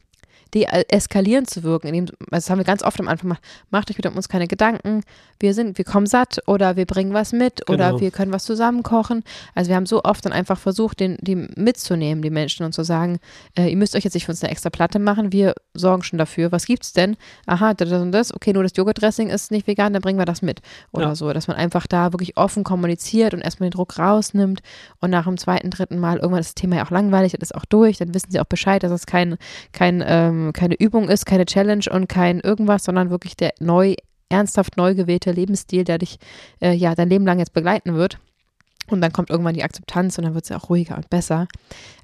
deeskalierend 0.53 1.50
zu 1.50 1.63
wirken, 1.63 1.88
indem, 1.88 2.05
also 2.05 2.27
das 2.31 2.50
haben 2.50 2.58
wir 2.60 2.65
ganz 2.65 2.84
oft 2.84 3.00
am 3.00 3.08
Anfang 3.08 3.29
gemacht, 3.29 3.43
macht 3.70 3.89
euch 3.89 3.96
bitte 3.96 4.10
um 4.10 4.15
uns 4.15 4.29
keine 4.29 4.48
Gedanken, 4.48 5.03
wir 5.39 5.53
sind, 5.53 5.77
wir 5.77 5.86
kommen 5.86 6.05
satt 6.05 6.39
oder 6.48 6.75
wir 6.75 6.86
bringen 6.86 7.13
was 7.13 7.31
mit 7.34 7.70
oder 7.70 7.88
Genau. 7.89 8.00
wir 8.01 8.12
können 8.12 8.31
was 8.31 8.43
zusammen 8.43 8.84
kochen. 8.84 9.24
Also 9.55 9.70
wir 9.70 9.75
haben 9.75 9.86
so 9.86 10.03
oft 10.03 10.25
dann 10.25 10.34
einfach 10.34 10.58
versucht, 10.60 11.00
den, 11.00 11.17
die 11.22 11.36
mitzunehmen, 11.36 12.22
die 12.22 12.29
Menschen 12.29 12.65
und 12.65 12.74
zu 12.74 12.84
sagen, 12.84 13.20
äh, 13.58 13.70
ihr 13.70 13.77
müsst 13.77 13.96
euch 13.96 14.03
jetzt 14.03 14.13
nicht 14.13 14.25
für 14.25 14.31
uns 14.31 14.43
eine 14.43 14.51
extra 14.51 14.70
Platte 14.70 15.00
machen, 15.00 15.31
wir 15.31 15.53
sorgen 15.74 16.03
schon 16.03 16.20
dafür. 16.20 16.51
Was 16.51 16.65
gibt's 16.65 16.93
denn? 16.93 17.17
Aha, 17.48 17.74
das 17.74 17.91
und 17.91 18.12
das, 18.12 18.34
okay, 18.34 18.53
nur 18.53 18.63
das 18.63 18.74
Joghurtdressing 18.75 19.29
ist 19.29 19.51
nicht 19.51 19.67
vegan, 19.67 19.93
dann 19.93 20.01
bringen 20.01 20.20
wir 20.20 20.25
das 20.25 20.41
mit. 20.41 20.62
Oder 20.91 21.08
Ja. 21.08 21.15
so, 21.15 21.31
dass 21.34 21.48
man 21.48 21.58
einfach 21.58 21.88
da 21.88 22.13
wirklich 22.13 22.38
offen 22.38 22.63
kommuniziert 22.63 23.34
und 23.34 23.41
erstmal 23.41 23.70
den 23.70 23.74
Druck 23.75 23.98
rausnimmt 23.98 24.62
und 25.00 25.10
nach 25.10 25.25
dem 25.25 25.38
zweiten, 25.38 25.70
dritten 25.70 25.98
Mal 26.00 26.17
irgendwann 26.17 26.39
ist 26.41 26.50
das 26.50 26.55
Thema 26.55 26.75
ja 26.77 26.86
auch 26.86 26.91
langweilig, 26.91 27.31
das 27.34 27.50
ist 27.50 27.55
auch 27.55 27.65
durch, 27.65 27.98
dann 27.98 28.13
wissen 28.13 28.31
sie 28.31 28.39
auch 28.39 28.46
Bescheid, 28.46 28.84
dass 28.84 28.91
es 28.91 29.05
kein, 29.05 29.38
kein, 29.72 30.03
ähm, 30.05 30.40
keine 30.53 30.75
Übung 30.75 31.10
ist, 31.10 31.25
keine 31.25 31.45
Challenge 31.45 31.86
und 31.91 32.07
kein 32.07 32.39
irgendwas, 32.39 32.83
sondern 32.83 33.10
wirklich 33.10 33.36
der 33.36 33.53
neu, 33.60 33.95
ernsthaft 34.29 34.77
neu 34.77 34.95
gewählte 34.95 35.31
Lebensstil, 35.31 35.83
der 35.83 35.98
dich 35.98 36.17
äh, 36.62 36.74
ja 36.74 36.95
dein 36.95 37.10
Leben 37.10 37.25
lang 37.25 37.39
jetzt 37.39 37.53
begleiten 37.53 37.95
wird. 37.95 38.17
Und 38.88 39.01
dann 39.01 39.13
kommt 39.13 39.29
irgendwann 39.29 39.53
die 39.53 39.63
Akzeptanz 39.63 40.17
und 40.17 40.25
dann 40.25 40.33
wird 40.33 40.45
es 40.45 40.50
ja 40.50 40.57
auch 40.57 40.69
ruhiger 40.69 40.98
und 40.98 41.10
besser. 41.10 41.48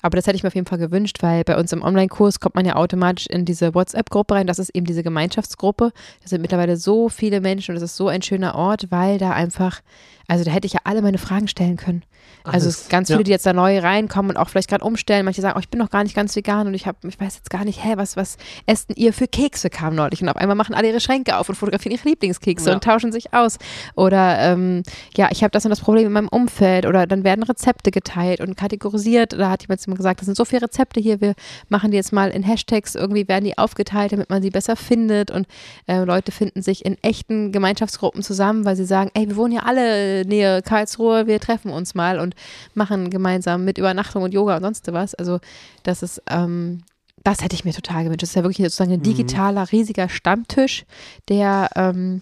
Aber 0.07 0.15
das 0.15 0.25
hätte 0.25 0.37
ich 0.37 0.43
mir 0.43 0.47
auf 0.47 0.55
jeden 0.55 0.65
Fall 0.67 0.77
gewünscht, 0.77 1.17
weil 1.21 1.43
bei 1.43 1.57
uns 1.57 1.73
im 1.73 1.81
Online-Kurs 1.83 2.39
kommt 2.39 2.55
man 2.55 2.65
ja 2.65 2.75
automatisch 2.77 3.27
in 3.27 3.43
diese 3.43 3.75
WhatsApp-Gruppe 3.75 4.35
rein. 4.35 4.47
Das 4.47 4.57
ist 4.57 4.69
eben 4.69 4.85
diese 4.85 5.03
Gemeinschaftsgruppe. 5.03 5.91
Da 6.23 6.27
sind 6.27 6.41
mittlerweile 6.41 6.77
so 6.77 7.09
viele 7.09 7.41
Menschen 7.41 7.71
und 7.75 7.81
das 7.81 7.91
ist 7.91 7.97
so 7.97 8.07
ein 8.07 8.21
schöner 8.21 8.55
Ort, 8.55 8.87
weil 8.89 9.17
da 9.17 9.31
einfach, 9.31 9.81
also 10.29 10.45
da 10.45 10.51
hätte 10.51 10.65
ich 10.65 10.73
ja 10.73 10.79
alle 10.85 11.01
meine 11.01 11.17
Fragen 11.17 11.49
stellen 11.49 11.75
können. 11.75 12.03
Also 12.43 12.57
es 12.69 12.75
Alles. 12.75 12.79
sind 12.81 12.89
ganz 12.89 13.09
Ja. 13.09 13.15
viele, 13.17 13.23
die 13.25 13.31
jetzt 13.31 13.45
da 13.45 13.51
neu 13.53 13.79
reinkommen 13.79 14.31
und 14.31 14.37
auch 14.37 14.47
vielleicht 14.49 14.69
gerade 14.69 14.83
umstellen. 14.85 15.25
Manche 15.25 15.41
sagen, 15.41 15.55
oh, 15.57 15.59
ich 15.59 15.69
bin 15.69 15.79
noch 15.79 15.89
gar 15.89 16.03
nicht 16.03 16.15
ganz 16.15 16.33
vegan 16.35 16.67
und 16.67 16.73
ich 16.73 16.85
habe, 16.87 16.97
ich 17.07 17.19
weiß 17.19 17.35
jetzt 17.35 17.49
gar 17.49 17.65
nicht, 17.65 17.83
hä, 17.83 17.93
was, 17.97 18.15
was 18.15 18.37
esst 18.65 18.89
denn 18.89 18.95
ihr 18.97 19.11
für 19.11 19.27
Kekse 19.27 19.69
kam 19.69 19.95
neulich 19.95 20.21
und 20.21 20.29
auf 20.29 20.37
einmal 20.37 20.55
machen 20.55 20.73
alle 20.73 20.87
ihre 20.89 20.99
Schränke 21.01 21.37
auf 21.37 21.50
und 21.50 21.55
fotografieren 21.55 21.96
ihre 21.98 22.07
Lieblingskekse 22.07 22.70
Ja. 22.70 22.75
und 22.75 22.83
tauschen 22.83 23.11
sich 23.11 23.33
aus. 23.33 23.57
Oder 23.96 24.39
ähm, 24.39 24.83
ja, 25.17 25.27
ich 25.31 25.43
habe 25.43 25.51
das 25.51 25.65
und 25.65 25.72
das 25.72 25.81
Problem 25.81 26.07
in 26.07 26.13
meinem 26.13 26.29
Umfeld 26.29 26.85
oder 26.85 27.05
dann 27.05 27.24
werden 27.25 27.43
Rezepte 27.43 27.91
geteilt 27.91 28.39
und 28.39 28.55
kategorisiert. 28.55 29.33
Da 29.33 29.50
hat 29.50 29.63
jemand 29.63 29.81
zu 29.81 29.89
mir 29.89 29.97
gesagt, 29.98 30.22
das 30.22 30.25
sind 30.25 30.38
so 30.38 30.46
viele 30.46 30.62
Rezepte 30.64 31.00
hier, 31.00 31.20
wir 31.22 31.33
machen 31.70 31.92
die 31.92 31.98
jetzt 31.98 32.14
mal 32.14 32.29
in 32.29 32.44
Hashtags, 32.44 32.96
irgendwie 32.96 33.27
werden 33.27 33.46
die 33.46 33.57
aufgeteilt, 33.57 34.12
damit 34.14 34.29
man 34.29 34.42
sie 34.42 34.50
besser 34.50 34.75
findet 34.75 35.31
und 35.31 35.48
äh, 35.88 36.03
Leute 36.03 36.31
finden 36.31 36.62
sich 36.62 36.86
in 36.86 36.98
echten 37.03 37.51
Gemeinschaftsgruppen 37.51 38.24
zusammen, 38.24 38.64
weil 38.66 38.75
sie 38.75 38.86
sagen, 38.86 39.12
ey, 39.14 39.27
wir 39.27 39.36
wohnen 39.36 39.53
ja 39.53 39.64
alle 39.64 40.25
nähe 40.25 40.62
Karlsruhe, 40.62 41.27
wir 41.27 41.40
treffen 41.40 41.72
uns 41.72 41.96
mal 41.96 42.20
und 42.20 42.36
machen 42.74 43.10
gemeinsam 43.10 43.66
mit 43.66 43.77
Übernachtung 43.77 44.24
und 44.24 44.33
Yoga 44.33 44.55
und 44.57 44.64
sonst 44.64 44.92
was. 44.94 45.16
Also 45.16 45.40
das 45.83 46.03
ist, 46.03 46.22
ähm, 46.29 46.83
das 47.24 47.42
hätte 47.44 47.55
ich 47.55 47.66
mir 47.66 47.74
total 47.74 48.03
gewünscht. 48.03 48.22
Das 48.22 48.29
ist 48.29 48.36
ja 48.36 48.44
wirklich 48.44 48.66
sozusagen 48.66 48.92
ein 48.94 49.00
Mhm. 49.00 49.03
digitaler, 49.03 49.72
riesiger 49.72 50.07
Stammtisch, 50.07 50.86
der 51.27 51.70
ähm, 51.75 52.22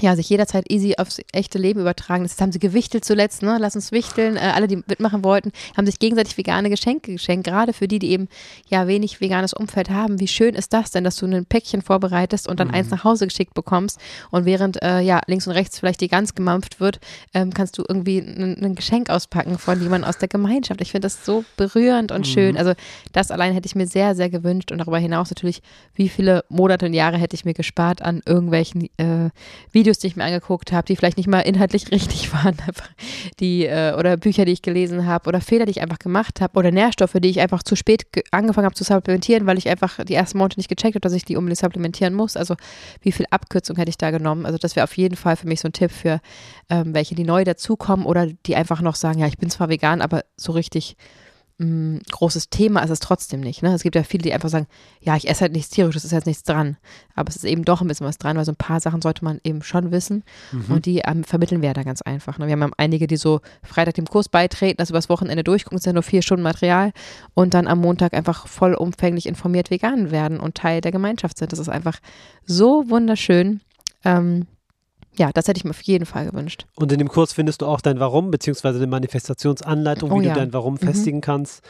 ja, 0.00 0.16
sich 0.16 0.28
jederzeit 0.28 0.70
easy 0.70 0.94
aufs 0.98 1.20
echte 1.32 1.58
Leben 1.58 1.80
übertragen. 1.80 2.22
Das 2.24 2.40
haben 2.40 2.52
sie 2.52 2.58
gewichtelt 2.58 3.04
zuletzt, 3.04 3.42
ne? 3.42 3.58
Lass 3.60 3.76
uns 3.76 3.92
wichteln. 3.92 4.36
Äh, 4.36 4.52
alle, 4.54 4.66
die 4.66 4.76
mitmachen 4.76 5.22
wollten, 5.24 5.52
haben 5.76 5.86
sich 5.86 5.98
gegenseitig 5.98 6.36
vegane 6.36 6.68
Geschenke 6.70 7.12
geschenkt. 7.12 7.46
Gerade 7.46 7.72
für 7.72 7.86
die, 7.88 7.98
die 7.98 8.10
eben 8.10 8.28
ja 8.68 8.86
wenig 8.86 9.20
veganes 9.20 9.52
Umfeld 9.54 9.90
haben. 9.90 10.20
Wie 10.20 10.28
schön 10.28 10.54
ist 10.54 10.72
das 10.72 10.90
denn, 10.90 11.04
dass 11.04 11.16
du 11.16 11.26
ein 11.26 11.46
Päckchen 11.46 11.82
vorbereitest 11.82 12.48
und 12.48 12.58
dann 12.60 12.68
Mhm. 12.68 12.74
eins 12.74 12.90
nach 12.90 13.04
Hause 13.04 13.26
geschickt 13.26 13.54
bekommst 13.54 14.00
und 14.30 14.44
während 14.46 14.82
äh, 14.82 15.00
ja 15.00 15.20
links 15.26 15.46
und 15.46 15.52
rechts 15.52 15.78
vielleicht 15.78 16.00
die 16.00 16.08
Gans 16.08 16.34
gemampft 16.34 16.80
wird, 16.80 16.98
ähm, 17.32 17.52
kannst 17.54 17.78
du 17.78 17.84
irgendwie 17.88 18.18
ein, 18.18 18.74
Geschenk 18.74 19.10
auspacken 19.10 19.58
von 19.58 19.80
jemandem 19.80 20.08
aus 20.08 20.18
der 20.18 20.28
Gemeinschaft. 20.28 20.80
Ich 20.80 20.90
finde 20.90 21.06
das 21.06 21.24
so 21.24 21.44
berührend 21.56 22.10
und 22.10 22.20
Mhm. 22.20 22.24
schön. 22.24 22.56
Also 22.56 22.72
das 23.12 23.30
allein 23.30 23.52
hätte 23.52 23.66
ich 23.66 23.74
mir 23.74 23.86
sehr, 23.86 24.14
sehr 24.16 24.30
gewünscht 24.30 24.72
und 24.72 24.78
darüber 24.78 24.98
hinaus 24.98 25.30
natürlich, 25.30 25.62
wie 25.94 26.08
viele 26.08 26.44
Monate 26.48 26.86
und 26.86 26.94
Jahre 26.94 27.18
hätte 27.18 27.36
ich 27.36 27.44
mir 27.44 27.54
gespart 27.54 28.02
an 28.02 28.22
irgendwelchen 28.26 28.88
äh, 28.96 29.30
Videos, 29.70 29.83
die 29.84 30.06
ich 30.08 30.16
mir 30.16 30.24
angeguckt 30.24 30.72
habe, 30.72 30.86
die 30.86 30.96
vielleicht 30.96 31.16
nicht 31.16 31.28
mal 31.28 31.40
inhaltlich 31.40 31.88
richtig 31.92 32.32
waren, 32.32 32.56
die 33.40 33.66
äh, 33.66 33.94
oder 33.98 34.16
Bücher, 34.16 34.44
die 34.44 34.52
ich 34.52 34.62
gelesen 34.62 35.06
habe 35.06 35.28
oder 35.28 35.40
Fehler, 35.40 35.66
die 35.66 35.72
ich 35.72 35.80
einfach 35.82 35.98
gemacht 35.98 36.40
habe 36.40 36.58
oder 36.58 36.70
Nährstoffe, 36.70 37.16
die 37.20 37.28
ich 37.30 37.40
einfach 37.40 37.62
zu 37.62 37.76
spät 37.76 38.12
ge- 38.12 38.24
angefangen 38.30 38.64
habe 38.64 38.74
zu 38.74 38.84
supplementieren, 38.84 39.46
weil 39.46 39.58
ich 39.58 39.68
einfach 39.68 40.04
die 40.04 40.14
ersten 40.14 40.38
Monate 40.38 40.58
nicht 40.58 40.68
gecheckt 40.68 40.94
habe, 40.94 41.00
dass 41.00 41.12
ich 41.12 41.24
die 41.24 41.36
unbedingt 41.36 41.58
supplementieren 41.58 42.14
muss. 42.14 42.36
Also 42.36 42.54
wie 43.02 43.12
viel 43.12 43.26
Abkürzung 43.30 43.76
hätte 43.76 43.90
ich 43.90 43.98
da 43.98 44.10
genommen? 44.10 44.46
Also 44.46 44.58
das 44.58 44.76
wäre 44.76 44.84
auf 44.84 44.96
jeden 44.96 45.16
Fall 45.16 45.36
für 45.36 45.46
mich 45.46 45.60
so 45.60 45.68
ein 45.68 45.72
Tipp 45.72 45.90
für 45.90 46.20
ähm, 46.70 46.94
welche, 46.94 47.14
die 47.14 47.24
neu 47.24 47.44
dazukommen 47.44 48.06
oder 48.06 48.26
die 48.46 48.56
einfach 48.56 48.80
noch 48.80 48.94
sagen, 48.96 49.18
ja, 49.20 49.26
ich 49.26 49.38
bin 49.38 49.50
zwar 49.50 49.68
vegan, 49.68 50.00
aber 50.00 50.24
so 50.36 50.52
richtig 50.52 50.96
mh, 51.58 52.00
großes 52.10 52.50
Thema 52.50 52.80
ist 52.80 52.90
es 52.90 53.00
trotzdem 53.00 53.40
nicht. 53.40 53.62
Ne? 53.62 53.72
Es 53.74 53.82
gibt 53.82 53.94
ja 53.94 54.02
viele, 54.02 54.22
die 54.22 54.32
einfach 54.32 54.48
sagen, 54.48 54.66
ja, 55.00 55.16
ich 55.16 55.28
esse 55.28 55.42
halt 55.42 55.52
nichts 55.52 55.70
tierisches, 55.70 56.04
ist 56.04 56.12
jetzt 56.12 56.26
nichts 56.26 56.42
dran. 56.42 56.76
Aber 57.14 57.28
es 57.28 57.36
ist 57.36 57.44
eben 57.44 57.64
doch 57.64 57.80
ein 57.80 57.88
bisschen 57.88 58.06
was 58.06 58.18
dran, 58.18 58.36
weil 58.36 58.44
so 58.44 58.52
ein 58.52 58.56
paar 58.56 58.80
Sachen 58.80 59.02
sollte 59.02 59.24
man 59.24 59.40
eben 59.44 59.62
schon 59.62 59.90
wissen. 59.90 60.24
Mhm. 60.52 60.74
Und 60.74 60.86
die 60.86 60.98
ähm, 60.98 61.24
vermitteln 61.24 61.62
wir 61.62 61.72
da 61.72 61.82
ganz 61.82 62.02
einfach. 62.02 62.38
Ne? 62.38 62.46
Wir 62.46 62.52
haben 62.52 62.62
ja 62.62 62.70
einige, 62.76 63.06
die 63.06 63.16
so 63.16 63.40
Freitag 63.62 63.94
dem 63.94 64.06
Kurs 64.06 64.28
beitreten, 64.28 64.78
das 64.78 64.90
übers 64.90 65.08
Wochenende 65.08 65.44
durchgucken, 65.44 65.78
ist 65.78 65.86
ja 65.86 65.92
nur 65.92 66.02
vier 66.02 66.22
Stunden 66.22 66.42
Material 66.42 66.92
und 67.34 67.54
dann 67.54 67.66
am 67.66 67.80
Montag 67.80 68.14
einfach 68.14 68.46
vollumfänglich 68.46 69.26
informiert 69.26 69.70
vegan 69.70 70.10
werden 70.10 70.40
und 70.40 70.56
Teil 70.56 70.80
der 70.80 70.92
Gemeinschaft 70.92 71.38
sind. 71.38 71.52
Das 71.52 71.58
ist 71.58 71.68
einfach 71.68 72.00
so 72.44 72.88
wunderschön. 72.88 73.60
Ähm, 74.04 74.46
ja, 75.16 75.30
das 75.32 75.46
hätte 75.48 75.58
ich 75.58 75.64
mir 75.64 75.70
auf 75.70 75.80
jeden 75.82 76.06
Fall 76.06 76.26
gewünscht. 76.26 76.66
Und 76.76 76.90
in 76.92 76.98
dem 76.98 77.08
Kurs 77.08 77.32
findest 77.32 77.62
du 77.62 77.66
auch 77.66 77.80
dein 77.80 78.00
Warum, 78.00 78.30
beziehungsweise 78.30 78.78
eine 78.78 78.86
Manifestationsanleitung, 78.88 80.10
Oh 80.12 80.20
wie 80.20 80.26
ja. 80.26 80.34
du 80.34 80.40
dein 80.40 80.52
Warum 80.52 80.74
Mhm. 80.74 80.78
festigen 80.78 81.20
kannst. 81.20 81.62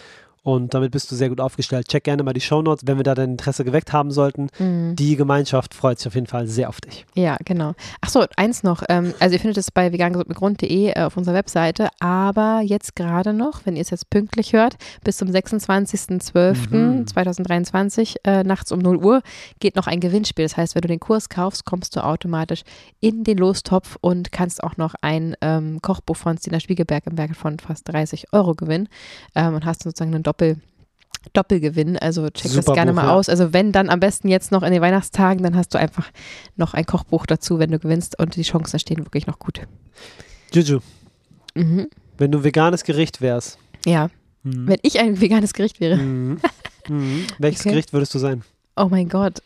Und 0.44 0.74
damit 0.74 0.92
bist 0.92 1.10
du 1.10 1.16
sehr 1.16 1.30
gut 1.30 1.40
aufgestellt. 1.40 1.88
Check 1.88 2.04
gerne 2.04 2.22
mal 2.22 2.34
die 2.34 2.42
Shownotes, 2.42 2.86
wenn 2.86 2.98
wir 2.98 3.02
da 3.02 3.14
dein 3.14 3.30
Interesse 3.30 3.64
geweckt 3.64 3.94
haben 3.94 4.10
sollten. 4.10 4.48
Mhm. 4.58 4.94
Die 4.94 5.16
Gemeinschaft 5.16 5.72
freut 5.72 5.98
sich 5.98 6.06
auf 6.06 6.14
jeden 6.14 6.26
Fall 6.26 6.46
sehr 6.46 6.68
auf 6.68 6.82
dich. 6.82 7.06
Ja, 7.14 7.38
genau. 7.46 7.72
Ach 8.02 8.10
so, 8.10 8.26
eins 8.36 8.62
noch. 8.62 8.82
Ähm, 8.90 9.14
also 9.20 9.32
ihr 9.32 9.40
findet 9.40 9.56
es 9.56 9.70
bei 9.70 9.90
vegangesundmitgrund.de 9.90 10.90
äh, 10.90 11.00
auf 11.00 11.16
unserer 11.16 11.34
Webseite, 11.34 11.88
aber 11.98 12.60
jetzt 12.62 12.94
gerade 12.94 13.32
noch, 13.32 13.64
wenn 13.64 13.74
ihr 13.74 13.80
es 13.80 13.88
jetzt 13.88 14.10
pünktlich 14.10 14.52
hört, 14.52 14.76
bis 15.02 15.16
zum 15.16 15.30
26.12.2023 15.30 18.16
äh, 18.24 18.44
nachts 18.44 18.70
um 18.70 18.80
0 18.80 18.98
Uhr 18.98 19.22
geht 19.60 19.76
noch 19.76 19.86
ein 19.86 20.00
Gewinnspiel. 20.00 20.44
Das 20.44 20.58
heißt, 20.58 20.74
wenn 20.74 20.82
du 20.82 20.88
den 20.88 21.00
Kurs 21.00 21.30
kaufst, 21.30 21.64
kommst 21.64 21.96
du 21.96 22.04
automatisch 22.04 22.64
in 23.00 23.24
den 23.24 23.38
Lostopf 23.38 23.96
und 24.02 24.30
kannst 24.30 24.62
auch 24.62 24.76
noch 24.76 24.94
ein 25.00 25.36
ähm, 25.40 25.80
Kochbuch 25.80 26.16
von 26.16 26.36
Stina 26.36 26.60
Spiegelberg 26.60 27.06
im 27.06 27.16
Wert 27.16 27.34
von 27.34 27.58
fast 27.58 27.90
30 27.90 28.34
Euro 28.34 28.54
gewinnen 28.54 28.90
ähm, 29.34 29.54
und 29.54 29.64
hast 29.64 29.84
sozusagen 29.84 30.14
einen 30.14 30.22
Doppel 30.22 30.33
Doppelgewinn, 31.32 31.96
also 31.98 32.28
check 32.28 32.44
das 32.52 32.52
Super 32.52 32.74
gerne 32.74 32.92
Buch, 32.92 32.96
mal 33.02 33.06
ja. 33.08 33.14
aus. 33.14 33.28
Also 33.30 33.52
wenn 33.52 33.72
dann 33.72 33.88
am 33.88 33.98
besten 33.98 34.28
jetzt 34.28 34.52
noch 34.52 34.62
in 34.62 34.72
den 34.72 34.82
Weihnachtstagen, 34.82 35.42
dann 35.42 35.56
hast 35.56 35.72
du 35.72 35.78
einfach 35.78 36.10
noch 36.56 36.74
ein 36.74 36.84
Kochbuch 36.84 37.24
dazu, 37.26 37.58
wenn 37.58 37.70
du 37.70 37.78
gewinnst 37.78 38.18
und 38.18 38.36
die 38.36 38.42
Chancen 38.42 38.78
stehen 38.78 38.98
wirklich 38.98 39.26
noch 39.26 39.38
gut. 39.38 39.62
Juju, 40.52 40.80
Mhm. 41.54 41.88
wenn 42.18 42.30
du 42.30 42.44
veganes 42.44 42.84
Gericht 42.84 43.20
wärst. 43.22 43.58
Ja, 43.86 44.10
Mhm. 44.42 44.68
wenn 44.68 44.78
ich 44.82 45.00
ein 45.00 45.20
veganes 45.20 45.54
Gericht 45.54 45.80
wäre. 45.80 45.96
Mhm. 45.96 46.38
Mhm. 46.88 47.26
Welches 47.38 47.60
Okay. 47.62 47.70
Gericht 47.70 47.92
würdest 47.94 48.12
du 48.14 48.18
sein? 48.18 48.42
Oh 48.76 48.88
mein 48.90 49.08
Gott. 49.08 49.40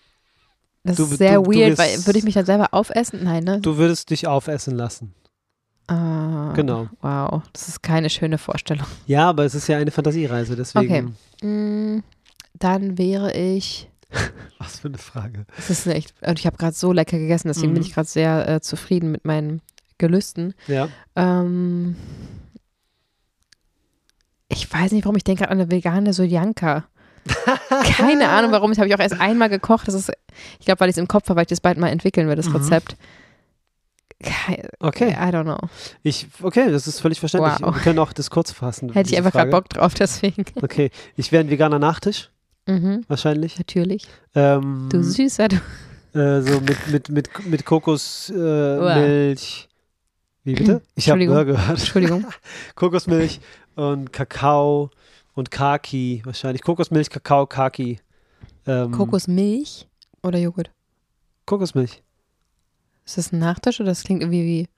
Das 0.83 0.97
Du- 0.97 1.05
ist 1.05 1.19
sehr 1.19 1.37
du- 1.37 1.45
du 1.45 1.53
weird, 1.53 1.77
bist- 1.77 1.79
weil 1.79 2.07
würde 2.07 2.19
ich 2.19 2.25
mich 2.25 2.35
dann 2.35 2.45
selber 2.47 2.75
aufessen? 2.75 3.21
Nein, 3.23 3.45
ne? 3.45 3.61
Du 3.61 3.77
würdest 3.77 4.11
dich 4.11 4.27
aufessen 4.27 4.75
lassen. 4.75 5.15
Ah, 5.89 6.53
Genau. 6.55 6.89
Wow, 7.01 7.43
das 7.53 7.69
ist 7.69 7.83
keine 7.83 8.11
schöne 8.11 8.39
Vorstellung. 8.39 8.87
Ja, 9.07 9.29
aber 9.29 9.45
es 9.45 9.55
ist 9.55 9.69
ja 9.69 9.79
eine 9.79 9.91
Fantasiereise, 9.91 10.55
deswegen. 10.57 11.17
Mm, 11.43 12.03
Dann 12.55 12.99
wäre 12.99 13.33
ich. 13.33 13.89
Was 14.59 14.81
für 14.81 14.89
eine 14.89 14.99
Frage. 14.99 15.47
Es 15.59 15.71
ist 15.71 15.87
echt. 15.87 16.15
Und 16.23 16.39
ich 16.39 16.47
habe 16.47 16.57
gerade 16.57 16.75
so 16.75 16.93
lecker 16.93 17.19
gegessen, 17.19 17.49
deswegen 17.49 17.71
Mhm. 17.71 17.75
bin 17.75 17.83
ich 17.83 17.93
gerade 17.95 18.09
sehr 18.09 18.49
äh, 18.49 18.61
zufrieden 18.61 19.11
mit 19.11 19.25
meinen 19.25 19.61
Gelüsten. 19.99 20.55
Ja. 20.67 20.89
Ähm, 21.17 21.97
ich 24.49 24.71
weiß 24.73 24.93
nicht, 24.93 25.05
warum 25.05 25.17
ich 25.17 25.25
denke 25.25 25.41
gerade 25.43 25.53
an 25.53 25.61
eine 25.61 25.71
vegane 25.71 26.13
Soljanka. 26.13 26.85
Keine 27.97 28.29
Ahnung, 28.31 28.53
warum. 28.53 28.71
Das 28.71 28.79
habe 28.79 28.89
ich 28.89 28.95
auch 28.95 28.99
erst 29.01 29.21
einmal 29.21 29.51
gekocht. 29.51 29.87
Das 29.87 29.95
ist, 29.95 30.11
ich 30.59 30.65
glaube, 30.67 30.81
weil 30.81 30.89
ich 30.89 30.95
es 30.95 30.99
im 30.99 31.09
Kopf 31.09 31.29
habe, 31.29 31.37
weil 31.37 31.43
ich 31.43 31.49
das 31.49 31.61
bald 31.61 31.77
mal 31.79 31.89
entwickeln 31.89 32.27
will, 32.29 32.37
das 32.37 32.49
Mhm. 32.49 32.57
Rezept. 32.57 32.97
Okay. 34.81 35.11
I 35.13 35.31
don't 35.33 35.45
know. 35.45 35.59
Ich, 36.03 36.27
okay, 36.43 36.71
das 36.71 36.87
ist 36.89 37.01
völlig 37.01 37.21
verständlich. 37.21 37.55
Wow. 37.61 37.75
Wir 37.75 37.83
können 37.83 37.99
auch 38.01 38.13
das 38.13 38.31
kurz 38.31 38.51
fassen. 38.51 38.93
Hätte 38.93 39.11
ich 39.11 39.17
einfach 39.17 39.31
gerade. 39.33 39.51
Bock 39.51 39.69
drauf, 39.69 39.95
deswegen. 39.95 40.45
Okay, 40.61 40.91
ich 41.17 41.31
wäre 41.31 41.45
ein 41.45 41.51
veganer 41.51 41.79
Nachtisch, 41.79 42.31
Mhm, 42.67 43.05
wahrscheinlich. 43.09 43.59
natürlich. 43.59 44.07
Ähm, 44.35 44.89
Du 44.91 45.03
süßer, 45.05 45.49
du. 45.49 45.57
äh, 46.19 46.43
so 46.43 46.61
mit, 46.61 46.89
mit, 46.89 47.09
mit, 47.11 47.47
mit 47.47 47.65
Kokosmilch. 47.65 48.37
Äh, 48.97 49.01
Milch. 49.01 49.69
Wie 50.45 50.55
bitte? 50.55 50.83
Ich 50.97 51.09
habe. 51.11 51.25
Burger 51.25 51.45
gehört. 51.45 51.79
Entschuldigung. 51.79 52.27
Kokosmilch 52.75 53.41
und 53.77 54.13
Kakao 54.13 54.91
und 55.35 55.51
Kaki. 55.53 56.23
Wahrscheinlich 56.25 56.63
Kokosmilch, 56.63 57.09
Kakao, 57.11 57.47
Kaki. 57.47 58.01
Ähm, 58.67 58.91
Kokosmilch 58.91 59.87
oder 60.25 60.39
Joghurt? 60.39 60.71
Kokosmilch. 61.47 62.03
Ist 63.09 63.17
das 63.17 63.33
ein 63.33 63.39
Nachtisch 63.39 63.81
oder 63.81 63.89
das 63.91 64.03
klingt 64.05 64.21
irgendwie 64.23 64.45
wie, 64.45 64.69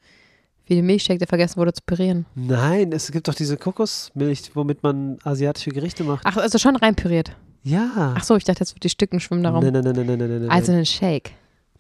wie 0.67 0.75
der 0.75 0.85
Milchshake, 0.85 1.19
der 1.19 1.27
vergessen 1.27 1.57
wurde 1.57 1.73
zu 1.73 1.83
pürieren? 1.85 2.27
Nein, 2.37 2.93
es 2.93 3.11
gibt 3.11 3.27
doch 3.27 3.35
diese 3.35 3.57
Kokosmilch, 3.57 4.53
womit 4.55 4.85
man 4.85 5.19
asiatische 5.25 5.71
Gerichte 5.71 6.05
macht. 6.05 6.23
Ach, 6.25 6.37
also 6.37 6.57
schon 6.59 6.77
rein 6.77 6.95
püriert. 6.95 7.33
Ja. 7.65 8.15
Ach 8.17 8.23
so, 8.23 8.37
ich 8.37 8.45
dachte, 8.45 8.61
jetzt 8.61 8.75
wird 8.77 8.85
die 8.85 8.89
Stücken 8.89 9.19
schwimmen 9.19 9.43
darum. 9.43 9.65
Nein, 9.65 9.73
nein, 9.73 9.83
nein, 9.83 9.95
nein, 9.97 10.07
nein, 10.07 10.19
nein, 10.19 10.41
nein. 10.43 10.51
Also 10.51 10.71
einen 10.71 10.87
Shake. 10.87 11.33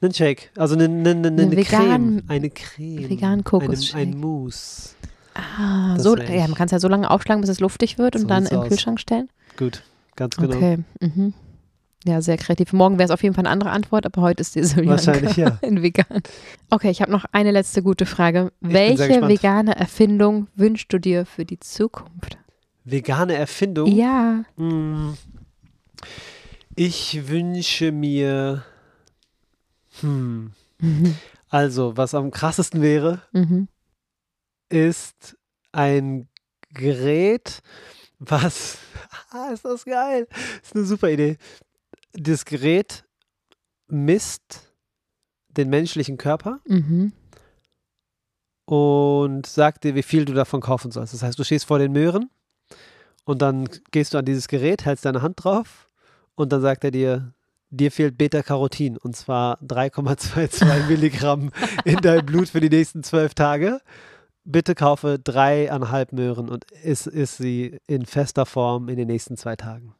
Einen 0.03 0.13
Shake. 0.13 0.51
Also 0.57 0.75
eine, 0.75 0.87
eine, 0.87 1.11
eine, 1.11 1.29
eine, 1.29 1.57
vegan- 1.57 1.65
Creme. 1.65 2.23
Eine 2.27 2.51
Creme. 2.51 3.09
veganen 3.11 3.45
Kokosshake. 3.45 4.03
Ein, 4.03 4.11
ein 4.15 4.19
Mousse. 4.19 4.91
Ah, 5.35 5.95
Das 5.95 6.03
so, 6.03 6.17
ja, 6.17 6.49
man 6.49 6.55
kann 6.57 6.67
es 6.67 6.73
ja 6.73 6.81
so 6.81 6.89
lange 6.89 7.09
aufschlagen, 7.09 7.43
bis 7.43 7.49
es 7.51 7.61
luftig 7.61 7.97
wird 7.97 8.17
und 8.17 8.23
So 8.23 8.27
dann 8.27 8.47
im 8.47 8.59
aus. 8.59 8.69
Kühlschrank 8.69 8.99
stellen. 8.99 9.29
Gut, 9.57 9.85
ganz 10.17 10.37
genau. 10.37 10.57
Okay. 10.57 10.79
Mhm. 11.01 11.33
Ja, 12.05 12.23
sehr 12.23 12.39
kreativ. 12.39 12.73
Morgen 12.73 12.97
wäre 12.99 13.05
es 13.07 13.11
auf 13.11 13.23
jeden 13.23 13.35
Fall 13.35 13.45
eine 13.45 13.51
andere 13.53 13.71
Antwort, 13.71 14.07
aber 14.07 14.23
heute 14.23 14.41
ist 14.41 14.55
die 14.55 14.65
Soljanka 14.65 14.93
Wahrscheinlich, 15.07 15.37
ja. 15.37 15.59
in 15.61 15.83
vegan. 15.83 16.23
Okay, 16.71 16.91
ich 16.91 17.03
habe 17.03 17.13
noch 17.13 17.27
eine 17.33 17.51
letzte 17.51 17.83
gute 17.83 18.07
Frage. 18.07 18.53
sehr 18.63 18.73
Welche 18.73 19.29
vegane 19.29 19.77
Erfindung 19.77 20.49
wünschst 20.55 20.91
du 20.93 20.99
dir 20.99 21.27
für 21.27 21.45
die 21.45 21.61
Zukunft? 21.61 22.39
Vegane 22.85 23.35
Erfindung. 23.35 23.87
Ja. 23.95 24.45
Hm. 24.57 25.15
Ich 26.75 27.29
wünsche 27.29 27.93
mir. 27.93 28.65
Hm. 30.01 30.53
Mhm. 30.79 31.17
Also, 31.51 31.97
was 31.99 32.15
am 32.15 32.31
krassesten 32.31 32.81
wäre, 32.81 33.21
Mhm. 33.33 33.69
ist 34.71 35.37
ein 35.73 36.29
Gerät, 36.73 37.61
was. 38.19 38.79
Ah, 39.33 39.51
ist 39.53 39.65
das 39.65 39.85
geil! 39.85 40.27
Ist 40.63 40.75
eine 40.75 40.85
super 40.85 41.09
Idee. 41.09 41.37
Das 42.13 42.45
Gerät 42.45 43.05
misst 43.89 44.73
den 45.49 45.69
menschlichen 45.69 46.17
Körper 46.17 46.61
Mhm. 46.67 47.13
und 48.65 49.47
sagt 49.47 49.85
dir, 49.85 49.95
wie 49.95 50.03
viel 50.03 50.25
du 50.25 50.33
davon 50.33 50.61
kaufen 50.61 50.91
sollst. 50.93 51.13
Das 51.15 51.23
heißt, 51.23 51.39
du 51.39 51.45
stehst 51.45 51.65
vor 51.67 51.79
den 51.79 51.93
Möhren 51.93 52.31
und 53.25 53.43
dann 53.43 53.69
gehst 53.91 54.15
du 54.15 54.19
an 54.19 54.25
dieses 54.25 54.49
Gerät, 54.49 54.85
hältst 54.85 55.05
deine 55.05 55.23
Hand 55.23 55.43
drauf 55.45 55.91
und 56.37 56.53
dann 56.53 56.61
sagt 56.61 56.85
er 56.85 56.91
dir, 56.91 57.35
dir 57.71 57.91
fehlt 57.91 58.17
Beta-Carotin 58.19 58.97
und 58.97 59.17
zwar 59.17 59.61
3,22 59.63 60.87
Milligramm 60.89 61.51
in 61.85 61.97
deinem 61.97 62.27
Blut 62.27 62.49
für 62.49 62.61
die 62.61 62.71
nächsten 62.71 63.03
zwölf 63.03 63.35
Tage. 63.35 63.81
Bitte 64.45 64.75
kaufe 64.75 65.19
dreieinhalb 65.19 66.13
Möhren 66.13 66.49
und 66.49 66.65
ist, 66.71 67.07
ist 67.07 67.37
sie 67.37 67.79
in 67.87 68.07
fester 68.07 68.47
Form 68.47 68.89
in 68.89 68.97
den 68.97 69.07
nächsten 69.09 69.37
zwei 69.37 69.55
Tagen. 69.57 69.95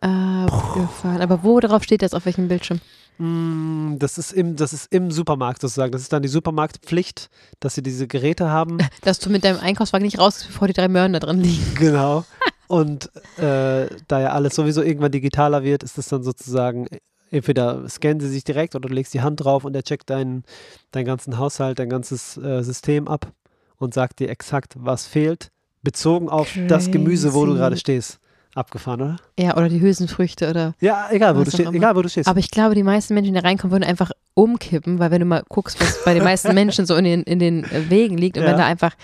Abgefahren. 0.00 1.20
Aber 1.20 1.42
wo 1.42 1.60
drauf 1.60 1.82
steht 1.84 2.02
das 2.02 2.14
auf 2.14 2.24
welchem 2.26 2.48
Bildschirm? 2.48 2.80
Mm, 3.18 3.98
Das 3.98 4.16
ist, 4.18 4.32
im, 4.32 4.56
das 4.56 4.72
ist 4.72 4.92
im 4.92 5.10
Supermarkt 5.10 5.60
sozusagen. 5.60 5.92
Das 5.92 6.02
ist 6.02 6.12
dann 6.12 6.22
die 6.22 6.28
Supermarktpflicht, 6.28 7.28
dass 7.60 7.74
sie 7.74 7.82
diese 7.82 8.06
Geräte 8.06 8.48
haben. 8.50 8.78
Dass 9.02 9.18
du 9.18 9.30
mit 9.30 9.44
deinem 9.44 9.60
Einkaufswagen 9.60 10.04
nicht 10.04 10.18
raus, 10.18 10.44
bevor 10.46 10.68
die 10.68 10.74
drei 10.74 10.88
Möhren 10.88 11.12
da 11.12 11.18
drin 11.18 11.40
liegen. 11.40 11.74
Genau. 11.74 12.24
Und 12.68 13.06
äh, 13.36 13.88
da 14.06 14.20
ja 14.20 14.28
alles 14.30 14.54
sowieso 14.54 14.80
irgendwann 14.82 15.10
digitaler 15.10 15.64
wird, 15.64 15.82
ist 15.82 15.98
es 15.98 16.06
dann 16.06 16.22
sozusagen, 16.22 16.86
entweder 17.32 17.88
scannen 17.88 18.20
sie 18.20 18.28
sich 18.28 18.44
direkt 18.44 18.76
oder 18.76 18.88
du 18.88 18.94
legst 18.94 19.12
die 19.12 19.22
Hand 19.22 19.42
drauf 19.44 19.64
und 19.64 19.74
er 19.74 19.82
checkt 19.82 20.08
deinen, 20.08 20.44
deinen 20.92 21.04
ganzen 21.04 21.36
Haushalt, 21.36 21.80
dein 21.80 21.88
ganzes 21.88 22.36
äh, 22.36 22.62
System 22.62 23.08
ab 23.08 23.32
und 23.76 23.92
sagt 23.92 24.20
dir 24.20 24.28
exakt, 24.30 24.74
was 24.78 25.06
fehlt, 25.08 25.50
bezogen 25.82 26.28
auf 26.28 26.56
das 26.68 26.92
Gemüse, 26.92 27.34
wo 27.34 27.40
du 27.44 27.52
Crazy. 27.52 27.58
gerade 27.58 27.76
stehst. 27.76 28.19
Abgefahren, 28.54 29.00
oder? 29.00 29.16
Ja, 29.38 29.56
oder 29.56 29.68
die 29.68 29.80
Hülsenfrüchte 29.80 30.50
oder. 30.50 30.74
Ja, 30.80 31.06
egal, 31.12 31.36
wo 31.36 31.44
du 31.44 31.50
stehst. 31.52 31.72
Egal, 31.72 31.94
wo 31.94 32.02
du 32.02 32.08
stehst. 32.08 32.28
Aber 32.28 32.40
ich 32.40 32.50
glaube, 32.50 32.74
die 32.74 32.82
meisten 32.82 33.14
Menschen, 33.14 33.32
die 33.34 33.40
da 33.40 33.46
reinkommen, 33.46 33.70
würden 33.72 33.84
einfach 33.84 34.10
umkippen, 34.34 34.98
weil 34.98 35.10
wenn 35.12 35.20
du 35.20 35.26
mal 35.26 35.44
guckst, 35.48 35.80
was 35.80 36.02
bei 36.04 36.14
den 36.14 36.24
meisten 36.24 36.52
Menschen 36.54 36.84
so 36.84 36.96
in 36.96 37.04
den, 37.04 37.22
in 37.22 37.38
den 37.38 37.62
äh, 37.64 37.88
Wegen 37.90 38.18
liegt 38.18 38.36
und 38.36 38.42
Ja. 38.42 38.50
wenn 38.50 38.56
da 38.58 38.66
einfach 38.66 38.94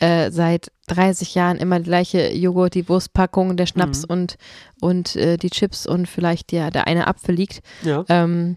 äh, 0.00 0.30
seit 0.32 0.72
30 0.88 1.34
Jahren 1.36 1.56
immer 1.58 1.78
die 1.78 1.84
gleiche 1.84 2.32
Joghurt, 2.32 2.74
die 2.74 2.88
Wurstpackung, 2.88 3.56
der 3.56 3.66
Schnaps 3.66 4.02
Mhm. 4.02 4.10
und, 4.12 4.36
und 4.80 5.14
äh, 5.16 5.36
die 5.36 5.50
Chips 5.50 5.86
und 5.86 6.08
vielleicht 6.08 6.50
der, 6.50 6.70
der 6.72 6.86
eine 6.88 7.06
Apfel 7.06 7.34
liegt. 7.36 7.60
ja, 7.82 8.04
Ähm, 8.08 8.56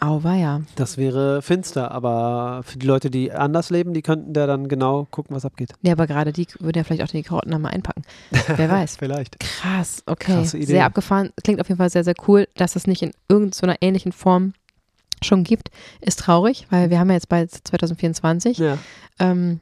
auweia. 0.00 0.62
das 0.76 0.96
wäre 0.96 1.42
finster, 1.42 1.90
aber 1.90 2.62
für 2.64 2.78
die 2.78 2.86
Leute, 2.86 3.10
die 3.10 3.32
anders 3.32 3.70
leben, 3.70 3.94
die 3.94 4.02
könnten 4.02 4.32
da 4.32 4.46
dann 4.46 4.68
genau 4.68 5.06
gucken, 5.10 5.34
was 5.36 5.44
abgeht. 5.44 5.72
Ja, 5.82 5.92
aber 5.92 6.06
gerade 6.06 6.32
die 6.32 6.46
würden 6.60 6.78
ja 6.78 6.84
vielleicht 6.84 7.02
auch 7.02 7.08
die 7.08 7.22
Karotten 7.22 7.50
da 7.52 7.58
mal 7.58 7.70
einpacken. 7.70 8.02
Wer 8.56 8.70
weiß. 8.70 8.96
Vielleicht. 8.96 9.38
Krass, 9.40 10.02
okay. 10.06 10.44
Sehr 10.44 10.84
abgefahren. 10.84 11.30
Klingt 11.42 11.60
auf 11.60 11.68
jeden 11.68 11.78
Fall 11.78 11.90
sehr, 11.90 12.04
sehr 12.04 12.14
cool, 12.26 12.48
dass 12.56 12.76
es 12.76 12.86
nicht 12.86 13.02
in 13.02 13.12
irgendeiner 13.28 13.76
ähnlichen 13.80 14.12
Form 14.12 14.54
schon 15.22 15.42
gibt. 15.44 15.70
Ist 16.00 16.20
traurig, 16.20 16.66
weil 16.70 16.90
wir 16.90 16.98
haben 17.00 17.08
ja 17.08 17.14
jetzt 17.14 17.28
bald 17.28 17.50
2024. 17.52 18.58
Ja, 18.58 18.78
Ähm, 19.18 19.60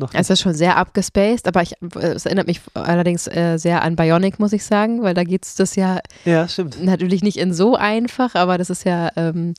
noch 0.00 0.12
es 0.14 0.28
ist 0.30 0.40
schon 0.40 0.54
sehr 0.54 0.76
abgespaced, 0.76 1.46
aber 1.46 1.62
ich, 1.62 1.74
es 2.00 2.26
erinnert 2.26 2.46
mich 2.48 2.60
allerdings 2.74 3.26
äh, 3.28 3.56
sehr 3.58 3.82
an 3.82 3.94
Bionic, 3.96 4.38
muss 4.40 4.52
ich 4.52 4.64
sagen, 4.64 5.02
weil 5.02 5.14
da 5.14 5.22
geht 5.24 5.44
es 5.44 5.54
das 5.54 5.76
ja 5.76 6.00
Ja, 6.24 6.48
stimmt. 6.48 6.82
natürlich 6.82 7.22
nicht 7.22 7.36
in 7.36 7.52
so 7.54 7.76
einfach, 7.76 8.34
aber 8.34 8.58
das 8.58 8.70
ist 8.70 8.84
ja, 8.84 9.10
ähm, 9.16 9.54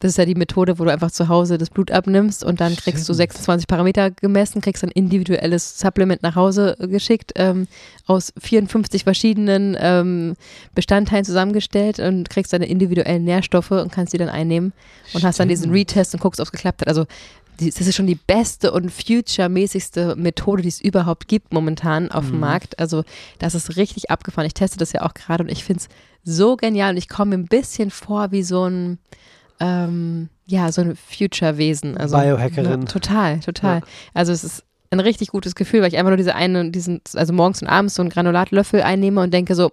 das 0.00 0.10
ist 0.10 0.18
ja 0.18 0.26
die 0.26 0.34
Methode, 0.34 0.78
wo 0.78 0.84
du 0.84 0.92
einfach 0.92 1.10
zu 1.10 1.28
Hause 1.28 1.56
das 1.56 1.70
Blut 1.70 1.90
abnimmst 1.90 2.44
und 2.44 2.60
dann 2.60 2.76
kriegst 2.76 3.08
du 3.08 3.14
Stimmt. 3.14 3.32
26 3.32 3.66
Parameter 3.66 4.10
gemessen, 4.10 4.60
kriegst 4.60 4.84
ein 4.84 4.90
individuelles 4.90 5.78
Supplement 5.78 6.22
nach 6.22 6.34
Hause 6.36 6.76
geschickt, 6.78 7.32
ähm, 7.36 7.66
aus 8.06 8.30
54 8.38 9.04
verschiedenen 9.04 9.74
ähm, 9.80 10.36
Bestandteilen 10.74 11.24
zusammengestellt 11.24 11.98
und 11.98 12.28
kriegst 12.28 12.52
deine 12.52 12.66
individuellen 12.66 13.24
Nährstoffe 13.24 13.70
und 13.70 13.90
kannst 13.90 14.12
die 14.12 14.18
dann 14.18 14.28
einnehmen 14.28 14.74
und 15.14 15.24
hast 15.24 15.40
dann 15.40 15.48
diesen 15.48 15.64
Stimmt. 15.72 15.76
Retest 15.76 16.12
und 16.12 16.20
guckst, 16.20 16.40
ob 16.40 16.44
es 16.46 16.52
geklappt 16.52 16.82
hat. 16.82 16.88
Also 16.88 17.06
das 17.58 17.80
ist 17.80 17.94
schon 17.94 18.06
die 18.06 18.14
beste 18.16 18.72
und 18.72 18.90
future-mäßigste 18.90 20.16
Methode, 20.16 20.62
die 20.62 20.68
es 20.68 20.80
überhaupt 20.80 21.28
gibt 21.28 21.52
momentan 21.52 22.10
auf 22.10 22.26
dem 22.26 22.34
Mhm. 22.34 22.40
Markt. 22.40 22.78
Also 22.78 23.04
das 23.38 23.54
ist 23.54 23.76
richtig 23.76 24.10
abgefahren. 24.10 24.46
Ich 24.46 24.54
teste 24.54 24.78
das 24.78 24.92
ja 24.92 25.02
auch 25.02 25.14
gerade 25.14 25.44
und 25.44 25.50
ich 25.50 25.64
finde 25.64 25.82
es 25.82 25.88
so 26.22 26.56
genial 26.56 26.90
und 26.90 26.96
ich 26.96 27.08
komme 27.08 27.36
mir 27.36 27.42
ein 27.42 27.46
bisschen 27.46 27.90
vor 27.90 28.32
wie 28.32 28.42
so 28.42 28.64
ein 28.68 28.98
ähm, 29.60 30.28
ja, 30.44 30.70
so 30.70 30.82
ein 30.82 30.96
Future-Wesen. 30.96 31.96
Also, 31.96 32.16
Biohackerin. 32.18 32.82
Ja, 32.82 32.86
total, 32.86 33.40
total. 33.40 33.78
Ja. 33.80 33.86
Also 34.14 34.32
es 34.32 34.44
ist 34.44 34.64
ein 34.90 35.00
richtig 35.00 35.28
gutes 35.28 35.54
Gefühl, 35.54 35.80
weil 35.80 35.88
ich 35.88 35.96
einfach 35.96 36.10
nur 36.10 36.16
diese 36.18 36.34
eine, 36.34 36.70
diesen, 36.70 37.00
also 37.14 37.32
morgens 37.32 37.62
und 37.62 37.68
abends 37.68 37.94
so 37.94 38.02
einen 38.02 38.10
Granulatlöffel 38.10 38.82
einnehme 38.82 39.20
und 39.22 39.32
denke 39.34 39.54
so, 39.54 39.72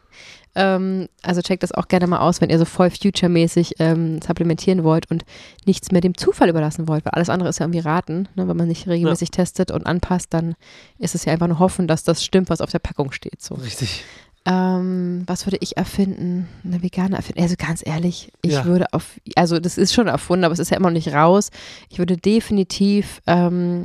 Ähm, 0.55 1.09
also 1.23 1.43
checkt 1.43 1.63
das 1.63 1.73
auch 1.73 1.87
gerne 1.87 2.07
mal 2.07 2.19
aus, 2.19 2.41
wenn 2.41 2.51
ihr 2.51 2.59
so 2.59 2.65
voll 2.65 2.91
future-mäßig 2.91 3.75
ähm, 3.79 4.21
supplementieren 4.21 4.83
wollt 4.83 5.11
und 5.11 5.25
nichts 5.65 5.93
mehr 5.93 6.01
dem 6.01 6.17
Zufall 6.17 6.49
überlassen 6.49 6.89
wollt, 6.89 7.05
weil 7.05 7.13
alles 7.13 7.31
andere 7.31 7.49
ist 7.49 7.61
ja 7.61 7.67
irgendwie 7.67 7.81
raten. 7.81 8.29
Ne? 8.35 8.49
Wenn 8.49 8.57
man 8.57 8.69
nicht 8.69 8.89
regelmäßig 8.89 9.29
ja. 9.29 9.37
testet 9.37 9.71
und 9.71 9.87
anpasst, 9.87 10.35
dann 10.35 10.55
ist 10.99 11.15
es 11.15 11.25
ja 11.25 11.33
einfach 11.33 11.47
nur 11.47 11.61
hoffen, 11.61 11.87
dass 11.87 12.03
das 12.03 12.25
stimmt, 12.25 12.51
was 12.51 12.61
auf 12.61 12.71
der 12.71 12.81
Packung 12.81 13.13
steht. 13.13 13.41
So. 13.41 13.55
Richtig. 13.55 14.05
Ähm, 14.47 15.23
was 15.27 15.47
würde 15.47 15.59
ich 15.61 15.77
erfinden? 15.77 16.49
Eine 16.65 16.83
vegane 16.83 17.17
erfinden? 17.17 17.43
Also 17.43 17.57
ganz 17.59 17.87
ehrlich, 17.87 18.33
ich 18.43 18.53
ja. 18.53 18.65
würde 18.65 18.93
auf, 18.93 19.21
also 19.37 19.61
das 19.61 19.77
ist 19.79 19.93
schon 19.93 20.09
erfunden, 20.09 20.45
aber 20.45 20.55
es 20.55 20.59
ist 20.59 20.71
ja 20.71 20.79
immer 20.79 20.89
noch 20.89 20.95
nicht 20.95 21.13
raus. 21.13 21.51
Ich 21.91 21.99
würde 21.99 22.17
definitiv 22.17 23.21
ähm, 23.27 23.85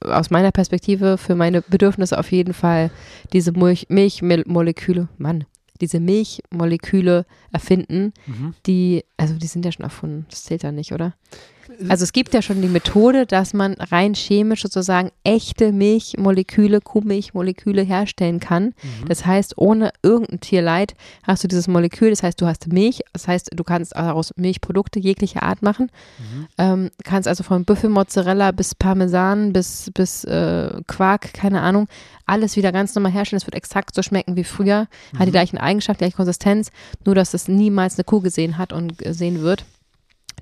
aus 0.00 0.30
meiner 0.30 0.52
Perspektive 0.52 1.18
für 1.18 1.34
meine 1.34 1.62
Bedürfnisse 1.62 2.18
auf 2.18 2.30
jeden 2.30 2.54
Fall 2.54 2.90
diese 3.32 3.52
Milch, 3.52 3.86
Milchmoleküle, 3.88 5.08
Mann, 5.18 5.44
diese 5.80 6.00
Milchmoleküle 6.00 7.26
erfinden, 7.52 8.12
mhm. 8.26 8.54
die, 8.66 9.04
also 9.16 9.34
die 9.34 9.46
sind 9.46 9.64
ja 9.64 9.72
schon 9.72 9.84
erfunden, 9.84 10.26
das 10.30 10.44
zählt 10.44 10.62
ja 10.62 10.72
nicht, 10.72 10.92
oder? 10.92 11.14
Also 11.88 12.04
es 12.04 12.12
gibt 12.12 12.34
ja 12.34 12.42
schon 12.42 12.62
die 12.62 12.68
Methode, 12.68 13.26
dass 13.26 13.52
man 13.54 13.74
rein 13.74 14.14
chemisch 14.14 14.62
sozusagen 14.62 15.10
echte 15.24 15.72
Milchmoleküle, 15.72 16.80
Kuhmilchmoleküle 16.80 17.82
herstellen 17.82 18.40
kann. 18.40 18.66
Mhm. 18.66 19.08
Das 19.08 19.26
heißt, 19.26 19.58
ohne 19.58 19.90
irgendein 20.02 20.40
Tierleid 20.40 20.94
hast 21.22 21.44
du 21.44 21.48
dieses 21.48 21.68
Molekül. 21.68 22.10
Das 22.10 22.22
heißt, 22.22 22.40
du 22.40 22.46
hast 22.46 22.72
Milch. 22.72 23.00
Das 23.12 23.28
heißt, 23.28 23.50
du 23.54 23.64
kannst 23.64 23.94
daraus 23.94 24.32
Milchprodukte 24.36 24.98
jeglicher 24.98 25.42
Art 25.42 25.62
machen. 25.62 25.90
Mhm. 26.18 26.48
Ähm, 26.58 26.90
kannst 27.04 27.28
also 27.28 27.42
von 27.44 27.64
Büffelmozzarella 27.64 28.52
bis 28.52 28.74
Parmesan 28.74 29.52
bis, 29.52 29.90
bis 29.94 30.24
äh, 30.24 30.80
Quark, 30.86 31.34
keine 31.34 31.60
Ahnung, 31.60 31.86
alles 32.26 32.56
wieder 32.56 32.72
ganz 32.72 32.94
normal 32.94 33.12
herstellen. 33.12 33.38
Es 33.38 33.46
wird 33.46 33.54
exakt 33.54 33.94
so 33.94 34.02
schmecken 34.02 34.36
wie 34.36 34.44
früher. 34.44 34.86
Mhm. 35.12 35.18
Hat 35.18 35.26
die 35.26 35.30
mhm. 35.30 35.32
gleichen 35.32 35.58
Eigenschaften, 35.58 35.98
gleiche 35.98 36.16
Konsistenz, 36.16 36.70
nur 37.04 37.14
dass 37.14 37.34
es 37.34 37.48
niemals 37.48 37.96
eine 37.96 38.04
Kuh 38.04 38.20
gesehen 38.20 38.58
hat 38.58 38.72
und 38.72 38.94
sehen 39.04 39.42
wird 39.42 39.64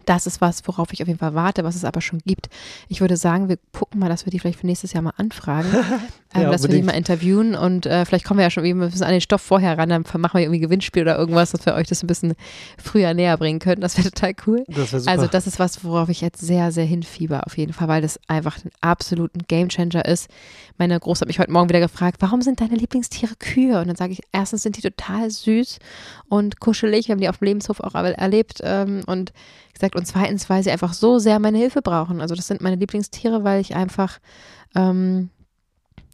das 0.07 0.27
ist 0.27 0.41
was, 0.41 0.67
worauf 0.67 0.93
ich 0.93 1.03
auf 1.03 1.09
jeden 1.09 1.19
Fall 1.19 1.35
warte, 1.35 1.65
was 1.65 1.77
es 1.77 1.85
aber 1.85 2.01
schon 2.01 2.21
gibt. 2.25 2.49
Ich 2.89 3.01
würde 3.01 3.17
sagen, 3.17 3.49
wir 3.49 3.59
gucken 3.73 4.01
mal, 4.01 4.09
dass 4.09 4.25
wir 4.27 4.31
die 4.31 4.39
vielleicht 4.39 4.61
für 4.61 4.67
nächstes 4.67 4.93
Jahr 4.93 5.03
mal 5.03 5.13
anfragen, 5.17 5.69
ähm, 6.35 6.43
ja, 6.43 6.51
dass 6.51 6.63
wir 6.63 6.71
die 6.71 6.83
mal 6.83 6.93
interviewen 6.93 7.55
und 7.55 7.87
äh, 7.87 8.05
vielleicht 8.05 8.25
kommen 8.25 8.39
wir 8.39 8.45
ja 8.45 8.51
schon 8.51 8.65
irgendwie 8.65 8.87
ein 8.87 8.91
bisschen 8.91 9.07
an 9.07 9.13
den 9.13 9.21
Stoff 9.21 9.43
vorher 9.43 9.77
ran, 9.77 9.89
dann 9.89 10.05
machen 10.19 10.39
wir 10.39 10.43
irgendwie 10.43 10.61
Gewinnspiel 10.61 11.03
oder 11.03 11.19
irgendwas, 11.19 11.53
dass 11.53 11.67
wir 11.67 11.75
euch 11.75 11.89
das 11.89 12.03
ein 12.03 12.07
bisschen 12.07 12.35
früher 12.83 13.15
näher 13.15 13.37
bringen 13.37 13.59
könnten. 13.59 13.83
Das 13.83 13.99
wäre 13.99 14.11
total 14.11 14.35
cool. 14.47 14.65
Das 14.69 14.91
super. 14.91 15.11
Also 15.11 15.27
das 15.27 15.47
ist 15.47 15.59
was, 15.59 15.85
worauf 15.85 16.09
ich 16.09 16.21
jetzt 16.21 16.41
sehr, 16.41 16.73
sehr 16.73 16.85
hinfieber 16.85 17.47
auf 17.47 17.57
jeden 17.57 17.73
Fall, 17.73 17.89
weil 17.89 18.03
das 18.03 18.21
einfach 18.29 18.59
ein 18.65 18.71
absoluter 18.81 19.39
Gamechanger 19.49 20.05
ist. 20.05 20.29
Meine 20.79 20.99
Große 20.99 21.23
hat 21.23 21.29
mich 21.29 21.39
heute 21.39 21.53
Morgen 21.53 21.69
wieder 21.69 21.81
gefragt, 21.81 22.19
warum 22.21 22.43
sind 22.43 22.61
deine 22.61 22.77
Lieblingstiere 22.77 23.35
Kühe? 23.39 23.81
Und 23.81 23.89
dann 23.89 23.97
sage 23.97 24.13
ich, 24.13 24.21
erstens 24.33 24.63
sind 24.63 24.77
die 24.77 24.83
total 24.83 25.31
süß 25.31 25.79
und 26.29 26.61
kuschelig. 26.61 27.09
Wir 27.09 27.15
haben 27.15 27.21
die 27.21 27.29
auf 27.29 27.39
dem 27.39 27.47
Lebenshof 27.47 27.81
auch 27.81 27.95
erlebt 27.95 28.61
ähm, 28.63 29.03
und 29.07 29.33
gesagt, 29.79 29.97
und 29.97 30.07
zweitens, 30.07 30.49
weil 30.51 30.63
sie 30.63 30.71
einfach 30.71 30.93
so 30.93 31.19
sehr 31.19 31.39
meine 31.39 31.59
Hilfe 31.59 31.83
brauchen. 31.83 32.21
Also 32.21 32.35
das 32.35 32.47
sind 32.47 32.61
meine 32.61 32.77
Lieblingstiere, 32.77 33.45
weil 33.45 33.61
ich 33.61 33.75
einfach 33.75 34.19
ähm, 34.75 35.31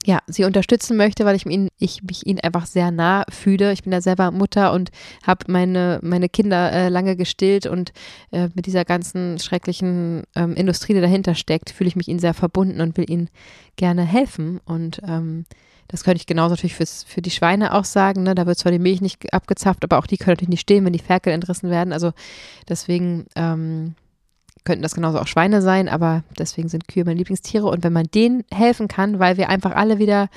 ja, 0.04 0.18
sie 0.26 0.44
unterstützen 0.44 0.96
möchte, 0.96 1.24
weil 1.24 1.36
ich, 1.36 1.46
ihn, 1.46 1.68
ich 1.78 2.02
mich 2.02 2.26
ihnen 2.26 2.40
einfach 2.40 2.66
sehr 2.66 2.90
nah 2.90 3.24
fühle. 3.28 3.72
Ich 3.72 3.82
bin 3.82 3.92
ja 3.92 4.00
selber 4.00 4.30
Mutter 4.30 4.72
und 4.72 4.90
habe 5.26 5.44
meine, 5.50 6.00
meine 6.02 6.28
Kinder 6.28 6.72
äh, 6.72 6.88
lange 6.88 7.16
gestillt 7.16 7.66
und 7.66 7.92
äh, 8.30 8.48
mit 8.54 8.66
dieser 8.66 8.84
ganzen 8.84 9.38
schrecklichen 9.38 10.24
ähm, 10.34 10.54
Industrie, 10.54 10.94
die 10.94 11.00
dahinter 11.00 11.34
steckt, 11.34 11.70
fühle 11.70 11.88
ich 11.88 11.96
mich 11.96 12.08
ihnen 12.08 12.18
sehr 12.18 12.34
verbunden 12.34 12.80
und 12.80 12.96
will 12.96 13.08
ihnen 13.08 13.28
gerne 13.76 14.02
helfen. 14.04 14.60
Und 14.64 15.00
ähm, 15.06 15.44
das 15.88 16.04
könnte 16.04 16.16
ich 16.16 16.26
genauso 16.26 16.54
natürlich 16.54 16.74
fürs, 16.74 17.04
für 17.04 17.22
die 17.22 17.30
Schweine 17.30 17.74
auch 17.74 17.84
sagen. 17.84 18.22
Ne? 18.22 18.34
Da 18.34 18.46
wird 18.46 18.58
zwar 18.58 18.72
die 18.72 18.78
Milch 18.78 19.00
nicht 19.00 19.32
abgezapft, 19.32 19.84
aber 19.84 19.98
auch 19.98 20.06
die 20.06 20.16
können 20.16 20.32
natürlich 20.32 20.48
nicht 20.48 20.60
stehen, 20.62 20.84
wenn 20.84 20.92
die 20.92 20.98
Ferkel 20.98 21.32
entrissen 21.32 21.70
werden. 21.70 21.92
Also 21.92 22.12
deswegen 22.68 23.26
ähm, 23.36 23.94
könnten 24.64 24.82
das 24.82 24.94
genauso 24.94 25.18
auch 25.18 25.26
Schweine 25.26 25.62
sein, 25.62 25.88
aber 25.88 26.22
deswegen 26.38 26.68
sind 26.68 26.88
Kühe 26.88 27.04
meine 27.04 27.18
Lieblingstiere. 27.18 27.66
Und 27.66 27.84
wenn 27.84 27.92
man 27.92 28.06
denen 28.14 28.44
helfen 28.52 28.88
kann, 28.88 29.18
weil 29.18 29.36
wir 29.36 29.48
einfach 29.48 29.74
alle 29.74 29.98
wieder 29.98 30.28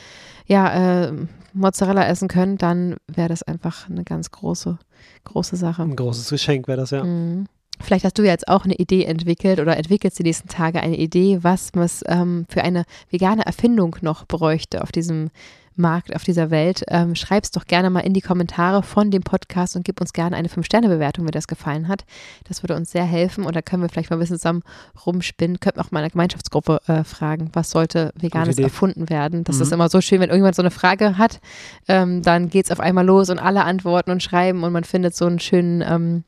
ja, 0.47 1.05
äh, 1.05 1.13
Mozzarella 1.53 2.05
essen 2.05 2.27
können, 2.27 2.57
dann 2.57 2.97
wäre 3.07 3.29
das 3.29 3.43
einfach 3.43 3.89
eine 3.89 4.03
ganz 4.03 4.31
große, 4.31 4.77
große 5.23 5.55
Sache. 5.55 5.83
Ein 5.83 5.95
großes 5.95 6.29
Geschenk 6.29 6.67
wäre 6.67 6.79
das, 6.79 6.91
ja. 6.91 7.03
Mhm. 7.03 7.45
Vielleicht 7.81 8.05
hast 8.05 8.17
du 8.17 8.23
jetzt 8.23 8.47
auch 8.47 8.63
eine 8.63 8.75
Idee 8.75 9.03
entwickelt 9.03 9.59
oder 9.59 9.75
entwickelst 9.75 10.17
die 10.17 10.23
nächsten 10.23 10.47
Tage 10.47 10.81
eine 10.81 10.97
Idee, 10.97 11.39
was 11.41 11.71
es 11.75 12.03
ähm, 12.07 12.45
für 12.47 12.63
eine 12.63 12.85
vegane 13.09 13.45
Erfindung 13.45 13.97
noch 14.01 14.25
bräuchte 14.25 14.81
auf 14.81 14.93
diesem 14.93 15.29
Markt, 15.75 16.15
auf 16.15 16.23
dieser 16.23 16.51
Welt. 16.51 16.83
Ähm, 16.87 17.15
Schreib 17.15 17.43
es 17.43 17.51
doch 17.51 17.65
gerne 17.65 17.89
mal 17.89 18.01
in 18.01 18.13
die 18.13 18.21
Kommentare 18.21 18.83
von 18.83 19.11
dem 19.11 19.23
Podcast 19.23 19.75
und 19.75 19.83
gib 19.83 20.01
uns 20.01 20.13
gerne 20.13 20.35
eine 20.35 20.47
5-Sterne-Bewertung, 20.47 21.25
wenn 21.25 21.31
das 21.31 21.47
gefallen 21.47 21.87
hat. 21.87 22.05
Das 22.47 22.63
würde 22.63 22.75
uns 22.75 22.91
sehr 22.91 23.03
helfen 23.03 23.45
und 23.45 23.55
da 23.55 23.61
können 23.61 23.81
wir 23.81 23.89
vielleicht 23.89 24.09
mal 24.09 24.17
ein 24.17 24.19
bisschen 24.19 24.37
zusammen 24.37 24.63
rumspinnen. 25.05 25.59
Könnten 25.59 25.79
auch 25.79 25.91
mal 25.91 25.99
eine 25.99 26.09
Gemeinschaftsgruppe 26.09 26.81
äh, 26.87 27.03
fragen, 27.03 27.49
was 27.53 27.71
sollte 27.71 28.11
Veganes 28.15 28.57
erfunden 28.57 29.09
werden. 29.09 29.43
Das 29.43 29.57
mhm. 29.57 29.61
ist 29.63 29.71
immer 29.73 29.89
so 29.89 30.01
schön, 30.01 30.19
wenn 30.19 30.29
irgendjemand 30.29 30.55
so 30.55 30.61
eine 30.61 30.71
Frage 30.71 31.17
hat, 31.17 31.39
ähm, 31.87 32.21
dann 32.21 32.49
geht 32.49 32.65
es 32.65 32.71
auf 32.71 32.79
einmal 32.79 33.05
los 33.05 33.29
und 33.29 33.39
alle 33.39 33.63
antworten 33.63 34.11
und 34.11 34.23
schreiben 34.23 34.63
und 34.63 34.71
man 34.71 34.83
findet 34.83 35.15
so 35.15 35.25
einen 35.25 35.39
schönen 35.39 35.81
ähm, 35.81 36.23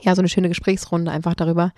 ja, 0.00 0.14
so 0.14 0.20
eine 0.20 0.28
schöne 0.28 0.48
Gesprächsrunde 0.48 1.10
einfach 1.10 1.34
darüber. 1.34 1.72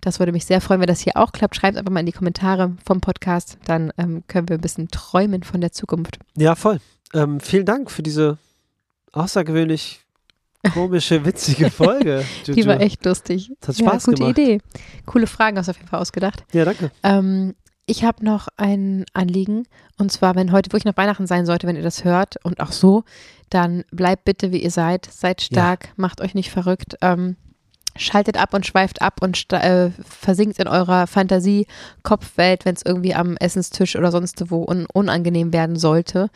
Das 0.00 0.18
würde 0.18 0.32
mich 0.32 0.44
sehr 0.44 0.60
freuen, 0.60 0.80
wenn 0.80 0.86
das 0.86 1.00
hier 1.00 1.16
auch 1.16 1.32
klappt. 1.32 1.56
Schreibt 1.56 1.76
einfach 1.76 1.92
mal 1.92 2.00
in 2.00 2.06
die 2.06 2.12
Kommentare 2.12 2.76
vom 2.84 3.00
Podcast, 3.00 3.58
dann 3.64 3.92
ähm, 3.96 4.22
können 4.28 4.48
wir 4.48 4.58
ein 4.58 4.62
bisschen 4.62 4.88
träumen 4.88 5.42
von 5.42 5.60
der 5.60 5.72
Zukunft. 5.72 6.18
Ja, 6.36 6.54
voll. 6.54 6.78
Ähm, 7.12 7.40
vielen 7.40 7.64
Dank 7.64 7.90
für 7.90 8.02
diese 8.02 8.38
außergewöhnlich 9.12 10.04
komische, 10.72 11.24
witzige 11.24 11.70
Folge. 11.70 12.24
die 12.46 12.66
war 12.66 12.80
echt 12.80 13.04
lustig. 13.04 13.52
Das 13.60 13.78
hat 13.78 13.86
Spaß 13.86 14.06
ja, 14.06 14.12
gute 14.12 14.22
gemacht. 14.22 14.38
Idee. 14.38 14.60
Coole 15.06 15.26
Fragen 15.26 15.58
hast 15.58 15.66
du 15.66 15.70
auf 15.70 15.76
jeden 15.76 15.88
Fall 15.88 16.00
ausgedacht. 16.00 16.44
Ja, 16.52 16.64
danke. 16.64 16.90
Ähm, 17.02 17.54
ich 17.86 18.02
habe 18.04 18.24
noch 18.24 18.48
ein 18.56 19.04
Anliegen 19.12 19.64
und 19.98 20.10
zwar, 20.10 20.34
wenn 20.36 20.52
heute 20.52 20.68
wirklich 20.68 20.86
noch 20.86 20.96
Weihnachten 20.96 21.26
sein 21.26 21.44
sollte, 21.44 21.66
wenn 21.66 21.76
ihr 21.76 21.82
das 21.82 22.04
hört 22.04 22.36
und 22.42 22.60
auch 22.60 22.72
so, 22.72 23.04
dann 23.50 23.84
bleibt 23.90 24.24
bitte 24.24 24.52
wie 24.52 24.62
ihr 24.62 24.70
seid, 24.70 25.06
seid 25.10 25.42
stark, 25.42 25.84
ja. 25.84 25.92
macht 25.96 26.20
euch 26.20 26.34
nicht 26.34 26.50
verrückt. 26.50 26.96
Ähm, 27.02 27.36
schaltet 27.96 28.36
ab 28.36 28.54
und 28.54 28.66
schweift 28.66 29.02
ab 29.02 29.20
und 29.20 29.52
äh, 29.52 29.90
versinkt 30.02 30.58
in 30.58 30.68
eurer 30.68 31.06
Fantasie-Kopfwelt, 31.06 32.64
wenn 32.64 32.74
es 32.74 32.82
irgendwie 32.84 33.14
am 33.14 33.36
Essenstisch 33.36 33.96
oder 33.96 34.10
sonst 34.10 34.50
wo 34.50 34.64
un 34.64 34.86
unangenehm 34.92 35.52
werden 35.52 35.76
sollte. 35.76 36.30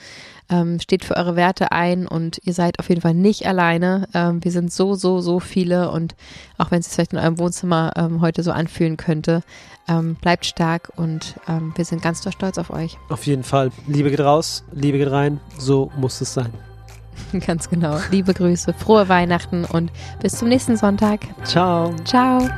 Ähm, 0.51 0.81
steht 0.81 1.05
für 1.05 1.17
eure 1.17 1.37
Werte 1.37 1.73
ein 1.73 2.07
und 2.07 2.41
ihr 2.45 2.55
seid 2.55 2.79
auf 2.79 2.89
jeden 2.89 3.03
Fall 3.03 3.15
nicht 3.15 3.47
alleine. 3.47 4.09
Ähm, 4.15 4.43
wir 4.43 4.53
sind 4.53 4.73
so, 4.73 4.95
so, 4.95 5.21
so 5.21 5.41
viele 5.41 5.91
und 5.91 6.15
auch 6.57 6.71
wenn 6.71 6.81
es 6.81 6.87
sich 6.87 6.95
vielleicht 6.95 7.13
in 7.13 7.19
eurem 7.19 7.39
Wohnzimmer 7.39 7.93
ähm, 7.97 8.21
heute 8.23 8.43
so 8.43 8.53
anfühlen 8.53 8.97
könnte, 8.97 9.43
ähm, 9.89 10.15
bleibt 10.15 10.47
stark 10.47 10.91
und 10.97 11.35
ähm, 11.49 11.73
wir 11.77 11.85
sind 11.85 12.03
ganz 12.03 12.23
doll 12.23 12.33
stolz 12.33 12.57
auf 12.57 12.71
euch. 12.71 12.97
Auf 13.09 13.27
jeden 13.27 13.43
Fall. 13.45 13.71
Liebe 13.87 14.11
geht 14.11 14.21
raus, 14.21 14.65
Liebe 14.73 14.99
geht 14.99 15.11
rein. 15.11 15.41
So 15.59 15.91
muss 15.97 16.21
es 16.21 16.33
sein. 16.33 16.68
Ganz 17.47 17.69
genau. 17.69 17.99
Liebe 18.11 18.35
Grüße, 18.35 18.73
frohe 18.73 19.09
Weihnachten 19.09 19.65
und 19.65 19.91
bis 20.21 20.35
zum 20.35 20.49
nächsten 20.49 20.77
Sonntag. 20.77 21.21
Ciao. 21.45 21.95
Ciao. 22.05 22.49